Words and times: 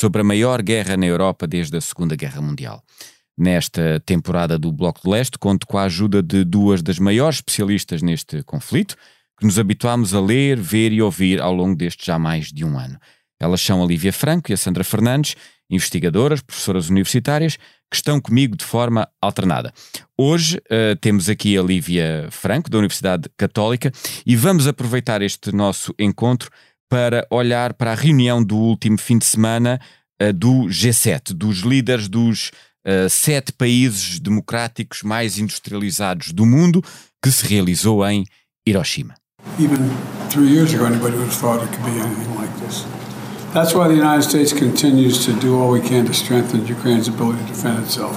sobre 0.00 0.22
a 0.22 0.24
maior 0.24 0.62
guerra 0.62 0.96
na 0.96 1.04
Europa 1.04 1.46
desde 1.46 1.76
a 1.76 1.80
Segunda 1.80 2.16
Guerra 2.16 2.40
Mundial. 2.40 2.82
Nesta 3.36 4.00
temporada 4.06 4.58
do 4.58 4.72
Bloco 4.72 5.02
de 5.04 5.10
Leste, 5.10 5.38
conto 5.38 5.66
com 5.66 5.76
a 5.76 5.82
ajuda 5.82 6.22
de 6.22 6.42
duas 6.42 6.80
das 6.80 6.98
maiores 6.98 7.36
especialistas 7.36 8.00
neste 8.00 8.42
conflito, 8.44 8.96
que 9.38 9.44
nos 9.44 9.58
habituámos 9.58 10.14
a 10.14 10.20
ler, 10.20 10.58
ver 10.58 10.90
e 10.90 11.02
ouvir 11.02 11.38
ao 11.38 11.54
longo 11.54 11.76
deste 11.76 12.06
já 12.06 12.18
mais 12.18 12.50
de 12.50 12.64
um 12.64 12.78
ano. 12.78 12.98
Elas 13.38 13.60
são 13.60 13.82
a 13.82 13.86
Lívia 13.86 14.12
Franco 14.12 14.50
e 14.50 14.54
a 14.54 14.56
Sandra 14.56 14.84
Fernandes, 14.84 15.36
investigadoras, 15.68 16.40
professoras 16.40 16.88
universitárias, 16.88 17.56
que 17.90 17.96
estão 17.96 18.20
comigo 18.22 18.56
de 18.56 18.64
forma 18.64 19.06
alternada. 19.20 19.70
Hoje 20.16 20.56
uh, 20.56 20.96
temos 20.98 21.28
aqui 21.28 21.58
a 21.58 21.62
Lívia 21.62 22.26
Franco, 22.30 22.70
da 22.70 22.78
Universidade 22.78 23.28
Católica, 23.36 23.92
e 24.24 24.34
vamos 24.34 24.66
aproveitar 24.66 25.20
este 25.20 25.54
nosso 25.54 25.94
encontro 25.98 26.50
para 26.90 27.24
olhar 27.30 27.72
para 27.72 27.92
a 27.92 27.94
reunião 27.94 28.42
do 28.42 28.56
último 28.56 28.98
fim 28.98 29.16
de 29.16 29.24
semana 29.24 29.80
uh, 30.20 30.32
do 30.32 30.66
G7, 30.66 31.32
dos 31.32 31.60
líderes 31.60 32.08
dos 32.08 32.50
uh, 32.84 33.08
sete 33.08 33.52
países 33.52 34.18
democráticos 34.18 35.04
mais 35.04 35.38
industrializados 35.38 36.32
do 36.32 36.44
mundo, 36.44 36.82
que 37.22 37.30
se 37.30 37.46
realizou 37.46 38.04
em 38.04 38.26
Hiroshima. 38.66 39.14
Even 39.58 39.78
three 40.28 40.50
years 40.52 40.74
ago, 40.74 40.84
anybody 40.84 41.16
would 41.16 41.28
have 41.28 41.40
thought 41.40 41.62
it 41.64 41.70
could 41.70 41.84
be 41.84 41.98
anything 42.00 42.34
like 42.36 42.52
this. 42.60 42.84
That's 43.54 43.72
why 43.72 43.88
the 43.88 43.94
United 43.94 44.22
States 44.22 44.52
continues 44.52 45.24
to 45.24 45.32
do 45.32 45.58
all 45.58 45.70
we 45.70 45.80
can 45.80 46.04
to 46.06 46.12
strengthen 46.12 46.66
Ukraine's 46.66 47.08
ability 47.08 47.38
to 47.38 47.46
defend 47.46 47.84
itself, 47.84 48.16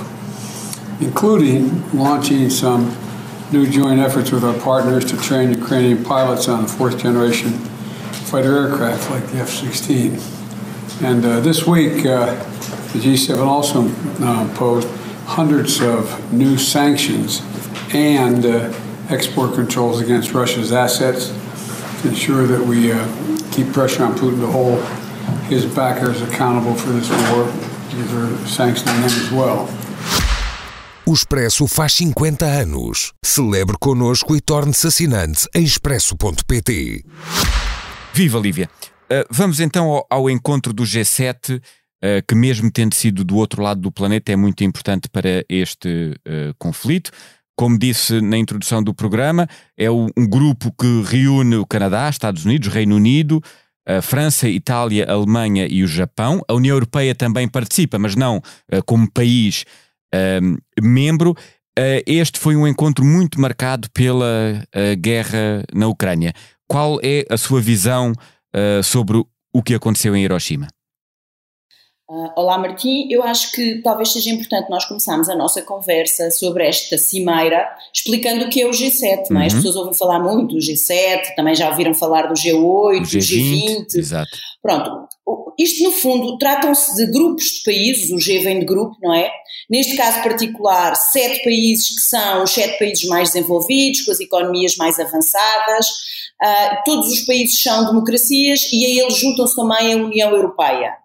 including 0.99 1.83
launching 1.93 2.49
some 2.49 2.91
new 3.51 3.67
joint 3.67 3.99
efforts 3.99 4.31
with 4.31 4.43
our 4.43 4.57
partners 4.59 5.05
to 5.05 5.17
train 5.17 5.51
Ukrainian 5.51 6.03
pilots 6.03 6.47
on 6.47 6.65
fourth 6.65 6.97
generation 6.97 7.53
fighter 8.33 8.67
aircraft 8.67 9.11
like 9.11 9.23
the 9.27 9.37
F 9.37 9.49
16. 9.49 10.19
And 11.05 11.23
uh, 11.23 11.39
this 11.41 11.67
week, 11.67 12.03
uh, 12.03 12.33
the 12.91 12.99
G7 12.99 13.37
also 13.37 13.81
uh, 13.81 14.41
imposed 14.41 14.87
hundreds 15.27 15.79
of 15.83 16.33
new 16.33 16.57
sanctions 16.57 17.43
and 17.93 18.43
uh, 18.43 18.73
export 19.09 19.53
controls 19.53 20.01
against 20.01 20.33
Russia's 20.33 20.71
assets 20.71 21.27
to 22.01 22.07
ensure 22.07 22.47
that 22.47 22.65
we 22.65 22.91
uh, 22.91 22.97
keep 23.51 23.71
pressure 23.71 24.03
on 24.03 24.15
Putin 24.15 24.39
to 24.39 24.47
hold 24.47 24.83
his 25.43 25.67
backers 25.67 26.23
accountable 26.23 26.73
for 26.73 26.89
this 26.89 27.11
war 27.29 27.45
they're 27.93 28.47
sanctioning 28.47 28.95
them 28.95 29.05
as 29.05 29.31
well. 29.31 29.69
O 31.05 31.13
Expresso 31.13 31.67
faz 31.67 31.93
50 31.93 32.43
anos. 32.45 33.13
Celebre 33.23 33.77
connosco 33.79 34.35
e 34.35 34.41
torne-se 34.41 34.87
assinante 34.87 35.47
em 35.53 35.63
expresso.pt. 35.63 37.05
Viva 38.13 38.37
Lívia! 38.37 38.69
Uh, 39.05 39.25
vamos 39.31 39.59
então 39.59 39.89
ao, 39.89 40.05
ao, 40.07 40.29
encontro 40.29 40.71
do 40.71 40.83
G7, 40.83 41.57
uh, 41.57 41.61
que 42.27 42.35
mesmo 42.35 42.71
tendo 42.71 42.93
sido 42.93 43.23
do 43.23 43.35
outro 43.37 43.63
lado 43.63 43.81
do 43.81 43.91
planeta, 43.91 44.31
é 44.31 44.35
muito 44.35 44.63
importante 44.63 45.09
para 45.09 45.43
este 45.49 46.13
uh, 46.19 46.53
conflito. 46.59 47.09
Como 47.57 47.77
disse 47.77 48.21
na 48.21 48.37
introdução 48.37 48.83
do 48.83 48.93
programa, 48.93 49.47
é 49.75 49.89
um 49.89 50.27
grupo 50.27 50.71
que 50.71 51.03
reúne 51.05 51.55
o 51.55 51.65
Canadá, 51.65 52.07
Estados 52.09 52.45
Unidos, 52.45 52.67
Reino 52.67 52.95
Unido, 52.95 53.41
a 53.87 54.01
França, 54.01 54.47
Itália, 54.47 55.05
Alemanha 55.07 55.67
e 55.67 55.83
o 55.83 55.87
Japão. 55.87 56.41
A 56.47 56.53
União 56.53 56.75
Europeia 56.75 57.13
também 57.13 57.47
participa, 57.47 57.99
mas 57.99 58.15
não 58.15 58.41
como 58.87 59.07
país 59.11 59.65
membro. 60.81 61.35
Este 62.07 62.39
foi 62.39 62.55
um 62.55 62.67
encontro 62.67 63.05
muito 63.05 63.39
marcado 63.39 63.87
pela 63.91 64.65
guerra 64.97 65.63
na 65.71 65.87
Ucrânia. 65.87 66.33
Qual 66.67 66.99
é 67.03 67.25
a 67.29 67.37
sua 67.37 67.61
visão 67.61 68.13
sobre 68.83 69.23
o 69.53 69.63
que 69.63 69.73
aconteceu 69.73 70.15
em 70.15 70.23
Hiroshima? 70.23 70.67
Uh, 72.09 72.29
olá 72.35 72.57
Martim, 72.57 73.07
eu 73.09 73.23
acho 73.23 73.53
que 73.53 73.81
talvez 73.81 74.11
seja 74.11 74.29
importante 74.29 74.69
nós 74.69 74.83
começarmos 74.83 75.29
a 75.29 75.35
nossa 75.35 75.61
conversa 75.61 76.29
sobre 76.31 76.67
esta 76.67 76.97
cimeira 76.97 77.65
explicando 77.93 78.45
o 78.45 78.49
que 78.49 78.61
é 78.61 78.67
o 78.67 78.71
G7, 78.71 79.01
uhum. 79.01 79.25
não 79.31 79.41
é? 79.41 79.45
As 79.45 79.53
uhum. 79.53 79.59
pessoas 79.59 79.75
ouvem 79.77 79.93
falar 79.93 80.19
muito 80.19 80.53
do 80.53 80.59
G7, 80.59 81.33
também 81.35 81.55
já 81.55 81.69
ouviram 81.69 81.93
falar 81.93 82.27
do 82.27 82.33
G8, 82.33 82.99
do 82.99 83.07
G20. 83.07 83.87
G20 83.87 83.95
exato. 83.95 84.29
Pronto, 84.61 85.07
isto 85.57 85.83
no 85.83 85.91
fundo 85.91 86.37
tratam-se 86.37 86.93
de 86.95 87.09
grupos 87.11 87.45
de 87.45 87.63
países, 87.63 88.11
o 88.11 88.19
G 88.19 88.39
vem 88.39 88.59
de 88.59 88.65
grupo, 88.65 88.95
não 89.01 89.13
é? 89.13 89.31
Neste 89.69 89.95
caso 89.95 90.21
particular, 90.21 90.95
sete 90.95 91.43
países 91.43 91.95
que 91.95 92.01
são 92.01 92.43
os 92.43 92.51
sete 92.51 92.77
países 92.77 93.05
mais 93.05 93.31
desenvolvidos, 93.31 94.01
com 94.01 94.11
as 94.11 94.19
economias 94.19 94.75
mais 94.75 94.99
avançadas, 94.99 95.87
uh, 96.41 96.83
todos 96.85 97.11
os 97.11 97.21
países 97.21 97.61
são 97.61 97.85
democracias 97.85 98.71
e 98.71 98.85
a 98.85 99.03
eles 99.03 99.17
juntam-se 99.17 99.55
também 99.55 99.93
a 99.93 99.97
União 99.97 100.31
Europeia. 100.31 101.03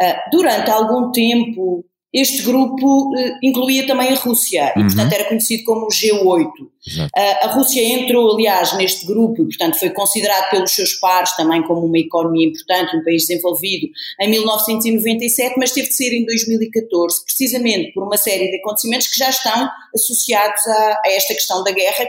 Ah, 0.00 0.28
durante 0.30 0.70
algum 0.70 1.10
tempo, 1.10 1.84
este 2.12 2.42
grupo 2.42 3.10
uh, 3.10 3.38
incluía 3.42 3.86
também 3.86 4.08
a 4.08 4.14
Rússia 4.14 4.72
uhum. 4.76 4.82
e, 4.82 4.84
portanto, 4.86 5.12
era 5.12 5.24
conhecido 5.24 5.64
como 5.64 5.86
o 5.86 5.88
G8. 5.88 6.46
Uh, 6.46 7.10
a 7.42 7.46
Rússia 7.48 7.82
entrou, 7.82 8.34
aliás, 8.34 8.72
neste 8.74 9.06
grupo 9.06 9.42
e, 9.42 9.46
portanto, 9.46 9.78
foi 9.78 9.90
considerado 9.90 10.50
pelos 10.50 10.70
seus 10.70 10.94
pares 10.94 11.34
também 11.36 11.62
como 11.62 11.84
uma 11.84 11.98
economia 11.98 12.46
importante, 12.46 12.96
um 12.96 13.04
país 13.04 13.26
desenvolvido, 13.26 13.88
em 14.20 14.30
1997, 14.30 15.54
mas 15.58 15.72
teve 15.72 15.88
de 15.88 15.94
ser 15.94 16.12
em 16.14 16.24
2014, 16.24 17.24
precisamente 17.24 17.92
por 17.92 18.04
uma 18.04 18.16
série 18.16 18.50
de 18.50 18.58
acontecimentos 18.58 19.08
que 19.08 19.18
já 19.18 19.28
estão 19.28 19.68
associados 19.94 20.66
a, 20.66 21.02
a 21.04 21.10
esta 21.12 21.34
questão 21.34 21.64
da 21.64 21.70
guerra 21.70 22.06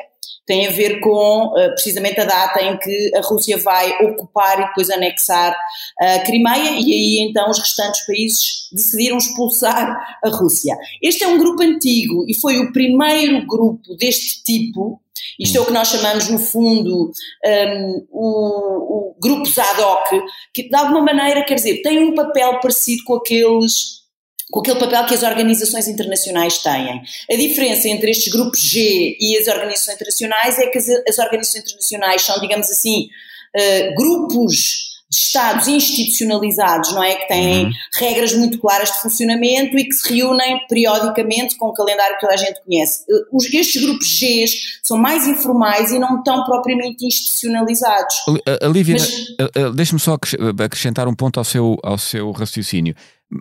tem 0.47 0.65
a 0.65 0.71
ver 0.71 0.99
com 1.01 1.47
uh, 1.47 1.69
precisamente 1.73 2.19
a 2.19 2.25
data 2.25 2.63
em 2.63 2.77
que 2.77 3.11
a 3.15 3.21
Rússia 3.21 3.57
vai 3.57 3.91
ocupar 4.03 4.59
e 4.59 4.67
depois 4.67 4.89
anexar 4.89 5.55
a 5.99 6.19
Crimeia 6.19 6.71
e 6.71 6.93
aí 6.93 7.27
então 7.29 7.49
os 7.51 7.59
restantes 7.59 8.05
países 8.05 8.69
decidiram 8.71 9.17
expulsar 9.17 10.17
a 10.23 10.29
Rússia. 10.29 10.75
Este 11.03 11.23
é 11.23 11.27
um 11.27 11.37
grupo 11.37 11.61
antigo 11.61 12.25
e 12.27 12.33
foi 12.33 12.57
o 12.59 12.71
primeiro 12.71 13.45
grupo 13.45 13.95
deste 13.95 14.43
tipo 14.43 14.99
isto 15.39 15.57
é 15.57 15.61
o 15.61 15.65
que 15.65 15.73
nós 15.73 15.89
chamamos, 15.89 16.29
no 16.29 16.39
fundo, 16.39 17.11
um, 17.45 18.07
o, 18.11 19.09
o 19.11 19.15
grupos 19.19 19.57
ad 19.57 19.81
hoc, 19.81 20.09
que 20.53 20.67
de 20.67 20.75
alguma 20.75 21.01
maneira, 21.01 21.43
quer 21.43 21.55
dizer, 21.55 21.81
têm 21.81 21.99
um 21.99 22.15
papel 22.15 22.59
parecido 22.59 23.03
com 23.03 23.15
aqueles 23.15 24.06
com 24.51 24.61
aquele 24.61 24.79
papel 24.79 25.05
que 25.05 25.13
as 25.13 25.23
organizações 25.23 25.87
internacionais 25.87 26.59
têm. 26.59 27.01
A 27.29 27.35
diferença 27.35 27.87
entre 27.89 28.11
estes 28.11 28.31
grupos 28.31 28.59
G 28.59 29.17
e 29.19 29.37
as 29.37 29.47
organizações 29.47 29.95
internacionais 29.95 30.57
é 30.59 30.67
que 30.67 30.77
as, 30.77 30.87
as 31.07 31.17
organizações 31.19 31.63
internacionais 31.63 32.21
são, 32.21 32.39
digamos 32.39 32.69
assim, 32.69 33.09
uh, 33.55 33.95
grupos 33.95 34.96
de 35.09 35.17
Estados 35.17 35.67
institucionalizados, 35.67 36.93
não 36.93 37.03
é? 37.03 37.15
Que 37.15 37.27
têm 37.27 37.65
uhum. 37.65 37.71
regras 37.93 38.33
muito 38.33 38.59
claras 38.59 38.91
de 38.91 39.01
funcionamento 39.01 39.77
e 39.77 39.85
que 39.85 39.93
se 39.93 40.13
reúnem 40.13 40.59
periodicamente 40.67 41.55
com 41.57 41.69
um 41.69 41.73
calendário 41.73 42.15
que 42.15 42.21
toda 42.21 42.33
a 42.33 42.37
gente 42.37 42.61
conhece. 42.63 43.03
Eh, 43.09 43.25
os, 43.31 43.45
estes 43.53 43.81
grupos 43.81 44.07
G 44.07 44.45
são 44.83 44.97
mais 44.97 45.27
informais 45.27 45.91
e 45.91 45.99
não 45.99 46.23
tão 46.23 46.43
propriamente 46.43 47.05
institucionalizados. 47.05 48.15
Olivia, 48.63 48.97
Mas... 48.97 49.75
deixa-me 49.75 49.99
só 49.99 50.17
acrescentar 50.63 51.07
um 51.07 51.15
ponto 51.15 51.39
ao 51.39 51.43
seu, 51.43 51.77
ao 51.83 51.97
seu 51.97 52.31
raciocínio 52.31 52.95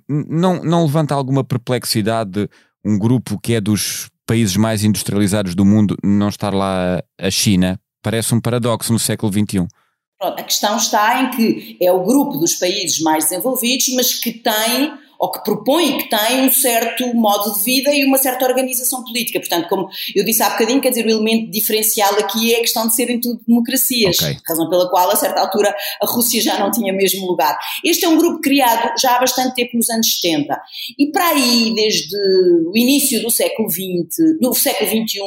não, 0.08 0.62
não 0.62 0.84
levanta 0.84 1.14
alguma 1.14 1.44
perplexidade 1.44 2.48
um 2.84 2.98
grupo 2.98 3.38
que 3.40 3.54
é 3.54 3.60
dos 3.60 4.08
países 4.26 4.56
mais 4.56 4.84
industrializados 4.84 5.54
do 5.54 5.64
mundo 5.64 5.96
não 6.02 6.28
estar 6.28 6.52
lá 6.52 7.02
a 7.18 7.30
China? 7.30 7.80
Parece 8.02 8.34
um 8.34 8.40
paradoxo 8.40 8.92
no 8.92 8.98
século 8.98 9.32
XXI. 9.32 9.66
Pronto, 10.18 10.40
a 10.40 10.42
questão 10.42 10.76
está 10.76 11.22
em 11.22 11.30
que 11.30 11.76
é 11.80 11.92
o 11.92 12.02
grupo 12.02 12.38
dos 12.38 12.54
países 12.54 13.00
mais 13.00 13.24
desenvolvidos, 13.24 13.88
mas 13.90 14.14
que 14.14 14.32
tem 14.32 14.92
ou 15.18 15.30
que 15.30 15.42
propõe 15.42 15.98
que 15.98 16.10
tem 16.10 16.42
um 16.42 16.50
certo 16.50 17.14
modo 17.14 17.54
de 17.54 17.64
vida 17.64 17.92
e 17.94 18.04
uma 18.04 18.18
certa 18.18 18.44
organização 18.44 19.02
política. 19.04 19.40
Portanto, 19.40 19.68
como 19.68 19.88
eu 20.14 20.24
disse 20.24 20.42
há 20.42 20.50
bocadinho, 20.50 20.80
quer 20.80 20.90
dizer, 20.90 21.06
o 21.06 21.10
elemento 21.10 21.50
diferencial 21.50 22.12
aqui 22.14 22.54
é 22.54 22.58
a 22.58 22.60
questão 22.60 22.86
de 22.86 22.94
serem 22.94 23.20
tudo 23.20 23.40
democracias, 23.46 24.18
okay. 24.18 24.36
razão 24.46 24.68
pela 24.68 24.88
qual, 24.90 25.10
a 25.10 25.16
certa 25.16 25.40
altura, 25.40 25.74
a 26.02 26.06
Rússia 26.06 26.40
já 26.40 26.58
não 26.58 26.70
tinha 26.70 26.92
mesmo 26.92 27.26
lugar. 27.26 27.58
Este 27.84 28.04
é 28.04 28.08
um 28.08 28.18
grupo 28.18 28.40
criado 28.40 28.92
já 29.00 29.16
há 29.16 29.20
bastante 29.20 29.54
tempo, 29.54 29.76
nos 29.76 29.88
anos 29.90 30.18
70, 30.20 30.60
e 30.98 31.10
para 31.10 31.28
aí, 31.28 31.72
desde 31.74 32.16
o 32.66 32.76
início 32.76 33.22
do 33.22 33.30
século 33.30 33.70
XX, 33.70 34.38
do 34.40 34.54
século 34.54 34.88
XXI, 34.88 35.18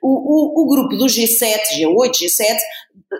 o, 0.00 0.60
o, 0.60 0.62
o 0.62 0.68
grupo 0.68 0.96
do 0.96 1.06
G7, 1.06 1.58
G8, 1.78 2.12
G7, 2.12 2.56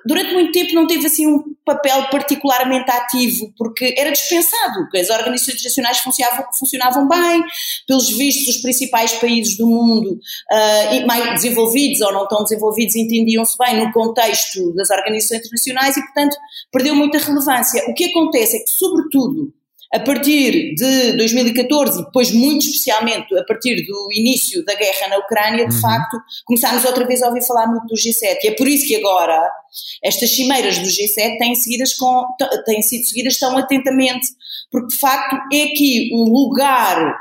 durante 0.07 0.33
muito 0.33 0.53
tempo 0.53 0.75
não 0.75 0.87
teve 0.87 1.07
assim 1.07 1.27
um 1.27 1.55
papel 1.65 2.09
particularmente 2.11 2.91
ativo, 2.91 3.53
porque 3.57 3.95
era 3.97 4.11
dispensado, 4.11 4.89
as 4.95 5.11
organizações 5.11 5.55
internacionais 5.55 5.99
funcionavam, 5.99 6.47
funcionavam 6.59 7.09
bem, 7.09 7.45
pelos 7.87 8.11
vistos 8.11 8.57
os 8.57 8.63
principais 8.63 9.13
países 9.15 9.57
do 9.57 9.67
mundo, 9.67 10.13
uh, 10.13 11.07
mais 11.07 11.35
desenvolvidos 11.35 12.01
ou 12.01 12.13
não 12.13 12.27
tão 12.27 12.43
desenvolvidos, 12.43 12.97
entendiam-se 12.97 13.57
bem 13.59 13.85
no 13.85 13.93
contexto 13.93 14.73
das 14.75 14.91
organizações 14.91 15.41
internacionais 15.41 15.97
e, 15.97 16.03
portanto, 16.03 16.37
perdeu 16.71 16.95
muita 16.95 17.19
relevância. 17.19 17.85
O 17.89 17.95
que 17.95 18.07
acontece 18.07 18.57
é 18.57 18.61
que, 18.61 18.71
sobretudo, 18.71 19.53
a 19.95 20.01
partir 20.01 20.75
de 20.75 21.17
2014 21.19 22.01
e 22.01 22.05
depois 22.05 22.33
muito 22.33 22.65
especialmente 22.65 23.37
a 23.37 23.45
partir 23.45 23.85
do 23.87 24.09
início 24.13 24.65
da 24.65 24.75
guerra 24.75 25.09
na 25.09 25.19
Ucrânia, 25.19 25.69
de 25.69 25.75
uhum. 25.75 25.81
facto, 25.81 26.17
começámos 26.47 26.85
outra 26.85 27.07
vez 27.07 27.23
a 27.23 27.29
ouvir 27.29 27.47
falar 27.47 27.67
muito 27.67 27.87
do 27.87 27.95
G7 27.95 28.39
e 28.43 28.49
é 28.49 28.53
por 28.53 28.67
isso 28.67 28.87
que 28.87 28.97
agora 28.97 29.51
estas 30.03 30.31
cimeiras 30.31 30.79
do 30.79 30.87
G7 30.87 31.39
têm, 31.39 31.55
seguidas 31.55 31.95
com, 31.95 32.27
têm 32.65 32.81
sido 32.81 33.05
seguidas 33.07 33.39
tão 33.39 33.57
atentamente, 33.59 34.29
porque 34.71 34.89
de 34.89 34.97
facto 34.97 35.37
é 35.53 35.65
aqui 35.65 36.11
um 36.15 36.25
lugar 36.25 37.15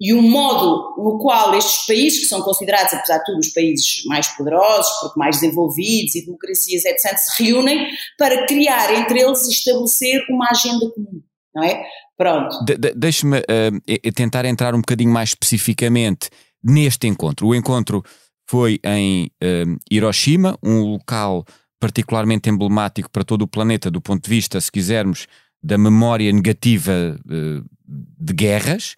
e 0.00 0.12
um 0.12 0.22
modo 0.22 1.00
no 1.00 1.18
qual 1.20 1.54
estes 1.54 1.86
países, 1.86 2.20
que 2.20 2.26
são 2.26 2.42
considerados, 2.42 2.92
apesar 2.92 3.18
de 3.18 3.24
tudo, 3.24 3.38
os 3.38 3.48
países 3.48 4.04
mais 4.06 4.26
poderosos, 4.28 4.90
porque 5.00 5.18
mais 5.18 5.40
desenvolvidos 5.40 6.16
e 6.16 6.24
democracias, 6.24 6.84
etc., 6.84 7.16
se 7.16 7.44
reúnem 7.44 7.86
para 8.18 8.44
criar 8.46 8.92
entre 8.94 9.20
eles 9.20 9.46
e 9.46 9.52
estabelecer 9.52 10.24
uma 10.28 10.50
agenda 10.50 10.90
comum, 10.90 11.22
não 11.54 11.64
é? 11.64 11.84
Pronto. 12.16 12.64
De, 12.64 12.76
de, 12.76 12.94
Deixe-me 12.94 13.38
uh, 13.38 14.12
tentar 14.14 14.44
entrar 14.44 14.74
um 14.74 14.80
bocadinho 14.80 15.10
mais 15.10 15.30
especificamente 15.30 16.30
neste 16.62 17.06
encontro. 17.06 17.46
O 17.46 17.54
encontro 17.54 18.02
foi 18.48 18.78
em 18.84 19.30
uh, 19.42 19.78
Hiroshima, 19.90 20.58
um 20.62 20.80
local 20.80 21.44
particularmente 21.80 22.48
emblemático 22.48 23.10
para 23.10 23.24
todo 23.24 23.42
o 23.42 23.48
planeta, 23.48 23.90
do 23.90 24.00
ponto 24.00 24.22
de 24.22 24.30
vista, 24.30 24.60
se 24.60 24.70
quisermos, 24.70 25.26
da 25.62 25.76
memória 25.76 26.30
negativa 26.32 26.92
uh, 27.26 27.64
de 27.86 28.32
guerras, 28.32 28.94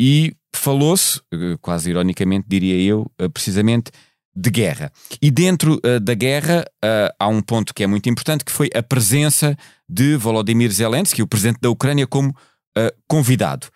e 0.00 0.34
falou-se, 0.54 1.20
quase 1.60 1.90
ironicamente 1.90 2.46
diria 2.48 2.80
eu, 2.80 3.10
precisamente 3.32 3.90
de 4.34 4.50
guerra. 4.50 4.90
E 5.22 5.30
dentro 5.30 5.80
uh, 5.84 6.00
da 6.00 6.14
guerra 6.14 6.64
uh, 6.84 7.14
há 7.18 7.28
um 7.28 7.40
ponto 7.40 7.72
que 7.72 7.82
é 7.82 7.86
muito 7.86 8.08
importante, 8.08 8.44
que 8.44 8.52
foi 8.52 8.68
a 8.74 8.82
presença 8.82 9.56
de 9.88 10.16
Volodymyr 10.16 10.70
Zelensky, 10.70 11.22
o 11.22 11.26
presidente 11.26 11.60
da 11.60 11.70
Ucrânia, 11.70 12.06
como 12.06 12.30
uh, 12.30 12.92
convidado. 13.06 13.68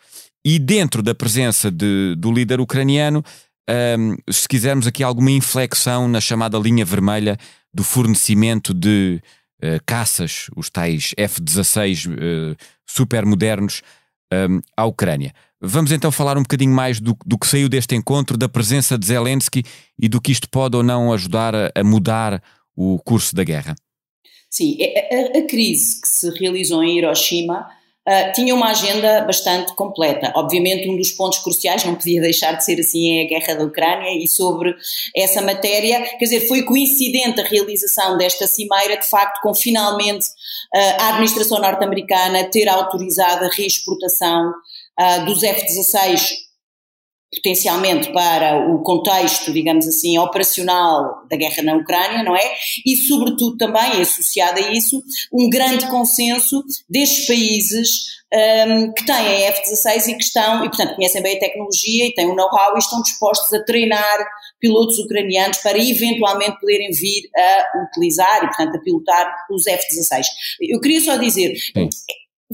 E 0.44 0.58
dentro 0.58 1.02
da 1.02 1.14
presença 1.14 1.70
de, 1.70 2.14
do 2.16 2.32
líder 2.32 2.60
ucraniano, 2.60 3.22
um, 3.98 4.16
se 4.32 4.48
quisermos 4.48 4.86
aqui 4.86 5.02
alguma 5.02 5.30
inflexão 5.30 6.08
na 6.08 6.20
chamada 6.20 6.58
linha 6.58 6.84
vermelha 6.84 7.36
do 7.72 7.84
fornecimento 7.84 8.72
de 8.72 9.20
caças, 9.84 10.46
os 10.56 10.70
tais 10.70 11.12
F-16 11.16 12.56
super 12.86 13.26
modernos, 13.26 13.82
um, 14.32 14.60
à 14.76 14.84
Ucrânia. 14.84 15.32
Vamos 15.60 15.90
então 15.90 16.12
falar 16.12 16.38
um 16.38 16.42
bocadinho 16.42 16.72
mais 16.72 17.00
do, 17.00 17.16
do, 17.26 17.36
que 17.36 17.46
saiu 17.46 17.68
deste 17.68 17.96
encontro, 17.96 18.36
da 18.36 18.48
presença 18.48 18.96
de 18.96 19.06
Zelensky 19.06 19.64
e 19.98 20.08
do 20.08 20.20
que 20.20 20.30
isto 20.30 20.48
pode 20.48 20.76
ou 20.76 20.84
não 20.84 21.12
ajudar 21.12 21.52
a, 21.54 21.72
a 21.74 21.82
mudar 21.82 22.40
o 22.76 22.98
curso 23.00 23.34
da 23.34 23.42
guerra. 23.42 23.74
Sim, 24.48 24.78
a, 24.80 25.14
a, 25.14 25.38
a 25.40 25.46
crise 25.48 26.00
que 26.00 26.08
se 26.08 26.30
realizou 26.38 26.82
em 26.84 26.98
Hiroshima 26.98 27.66
uh, 28.08 28.32
tinha 28.34 28.54
uma 28.54 28.70
agenda 28.70 29.22
bastante 29.22 29.74
completa. 29.74 30.32
Obviamente, 30.36 30.88
um 30.88 30.96
dos 30.96 31.10
pontos 31.10 31.40
cruciais, 31.40 31.84
não 31.84 31.96
podia 31.96 32.20
deixar 32.20 32.52
de 32.52 32.64
ser 32.64 32.78
assim, 32.78 33.18
é 33.18 33.24
a 33.24 33.28
guerra 33.28 33.54
da 33.58 33.64
Ucrânia 33.64 34.16
e 34.16 34.28
sobre 34.28 34.74
essa 35.14 35.42
matéria, 35.42 36.00
quer 36.18 36.24
dizer, 36.24 36.46
foi 36.46 36.62
coincidente 36.62 37.40
a 37.40 37.44
realização 37.44 38.16
desta 38.16 38.46
cimeira, 38.46 38.96
de 38.96 39.08
facto, 39.08 39.40
com 39.42 39.52
finalmente 39.52 40.24
uh, 40.24 41.00
a 41.00 41.08
administração 41.10 41.60
norte-americana 41.60 42.44
ter 42.44 42.68
autorizado 42.68 43.44
a 43.44 43.48
reexportação 43.48 44.52
uh, 44.98 45.24
dos 45.24 45.42
F-16 45.42 46.48
potencialmente 47.34 48.10
para 48.12 48.56
o 48.70 48.82
contexto, 48.82 49.52
digamos 49.52 49.86
assim, 49.86 50.18
operacional 50.18 51.26
da 51.28 51.36
guerra 51.36 51.62
na 51.62 51.76
Ucrânia, 51.76 52.22
não 52.22 52.34
é? 52.34 52.54
E, 52.86 52.96
sobretudo, 52.96 53.56
também 53.58 54.00
associado 54.00 54.58
a 54.58 54.72
isso, 54.72 55.02
um 55.32 55.48
grande 55.50 55.86
consenso 55.88 56.64
destes 56.88 57.26
países 57.26 58.18
um, 58.32 58.92
que 58.92 59.04
têm 59.04 59.14
a 59.14 59.48
F-16 59.48 60.08
e 60.08 60.14
que 60.14 60.24
estão, 60.24 60.64
e 60.64 60.68
portanto 60.68 60.96
conhecem 60.96 61.22
bem 61.22 61.36
a 61.36 61.40
tecnologia 61.40 62.06
e 62.06 62.14
têm 62.14 62.26
o 62.26 62.32
um 62.32 62.34
know-how 62.34 62.74
e 62.74 62.78
estão 62.78 63.02
dispostos 63.02 63.52
a 63.52 63.64
treinar 63.64 64.26
pilotos 64.58 64.98
ucranianos 64.98 65.58
para 65.58 65.78
eventualmente 65.78 66.58
poderem 66.60 66.90
vir 66.92 67.28
a 67.36 67.82
utilizar 67.84 68.44
e, 68.44 68.46
portanto, 68.46 68.76
a 68.76 68.80
pilotar 68.80 69.46
os 69.50 69.66
F-16. 69.66 70.24
Eu 70.62 70.80
queria 70.80 71.00
só 71.00 71.16
dizer, 71.16 71.54
Sim 71.56 71.88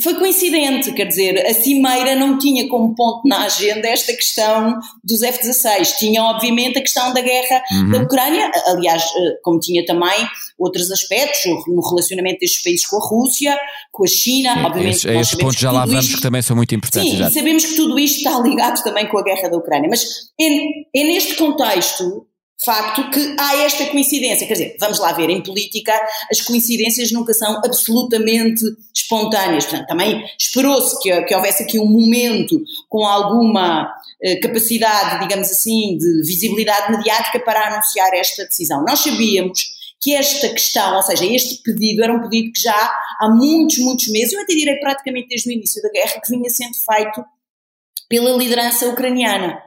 foi 0.03 0.15
coincidente, 0.15 0.93
quer 0.93 1.05
dizer, 1.05 1.47
a 1.47 1.55
Cimeira 1.55 2.17
não 2.17 2.37
tinha 2.37 2.69
como 2.69 2.97
ponto 2.97 3.29
na 3.29 3.45
agenda 3.45 3.87
esta 3.87 4.13
questão 4.13 4.77
dos 5.05 5.23
F-16, 5.23 5.97
tinha 5.99 6.21
obviamente 6.25 6.79
a 6.79 6.83
questão 6.83 7.15
da 7.15 7.21
guerra 7.21 7.63
uhum. 7.71 7.91
da 7.91 7.99
Ucrânia, 7.99 8.51
aliás, 8.67 9.05
eh, 9.05 9.39
como 9.43 9.61
tinha 9.61 9.85
também 9.87 10.29
outros 10.59 10.91
aspectos 10.91 11.43
no 11.69 11.81
relacionamento 11.81 12.41
destes 12.41 12.61
países 12.63 12.87
com 12.87 12.97
a 12.97 13.07
Rússia, 13.07 13.57
com 13.93 14.03
a 14.03 14.09
China, 14.09 14.55
Sim, 14.55 14.65
obviamente. 14.65 14.97
Esses, 14.97 15.05
esses 15.05 15.35
pontos 15.37 15.61
já 15.61 15.71
lá 15.71 15.87
vamos 15.87 16.07
isto, 16.07 16.17
que 16.17 16.23
também 16.23 16.43
são 16.43 16.57
muito 16.57 16.75
importantes. 16.75 17.13
Sim, 17.13 17.31
sabemos 17.31 17.65
que 17.65 17.77
tudo 17.77 17.97
isto 17.97 18.17
está 18.17 18.37
ligado 18.43 18.83
também 18.83 19.07
com 19.07 19.19
a 19.19 19.23
guerra 19.23 19.49
da 19.49 19.57
Ucrânia, 19.57 19.89
mas 19.89 20.05
é, 20.41 21.01
é 21.01 21.05
neste 21.05 21.37
contexto 21.37 22.27
facto 22.63 23.11
que 23.11 23.37
há 23.39 23.57
esta 23.63 23.87
coincidência. 23.87 24.47
Quer 24.47 24.55
dizer, 24.55 24.77
vamos 24.79 24.99
lá 24.99 25.13
ver, 25.13 25.31
em 25.31 25.43
política 25.43 25.93
as 26.31 26.41
coincidências 26.41 27.13
nunca 27.13 27.35
são 27.35 27.59
absolutamente 27.65 28.65
espontâneas. 28.95 29.65
Portanto, 29.65 29.87
também 29.87 30.25
esperou-se 30.39 30.99
que, 31.01 31.23
que 31.23 31.35
houvesse 31.35 31.63
aqui 31.63 31.79
um 31.79 31.87
momento 31.87 32.61
com 32.89 33.05
alguma 33.05 33.93
eh, 34.23 34.37
capacidade, 34.37 35.21
digamos 35.21 35.51
assim, 35.51 35.99
de 35.99 36.23
visibilidade 36.23 36.91
mediática 36.91 37.41
para 37.41 37.69
anunciar 37.69 38.13
esta 38.15 38.45
decisão. 38.45 38.85
Nós 38.85 39.01
sabíamos 39.01 39.75
que 40.01 40.15
esta 40.15 40.51
questão, 40.51 40.97
ou 40.97 41.03
seja, 41.03 41.25
este 41.25 41.63
pedido 41.63 42.05
era 42.05 42.13
um 42.13 42.21
pedido 42.21 42.53
que 42.53 42.61
já 42.61 42.75
há 43.21 43.29
muitos, 43.31 43.79
muitos 43.79 44.09
meses, 44.09 44.35
eu 44.35 44.43
até 44.43 44.53
direi 44.55 44.77
praticamente 44.77 45.29
desde 45.29 45.49
o 45.49 45.53
início 45.53 45.83
da 45.83 45.89
guerra, 45.89 46.21
que 46.21 46.31
vinha 46.31 46.51
sendo 46.51 46.75
feito 46.75 47.25
pela 48.09 48.37
liderança 48.37 48.87
ucraniana. 48.87 49.59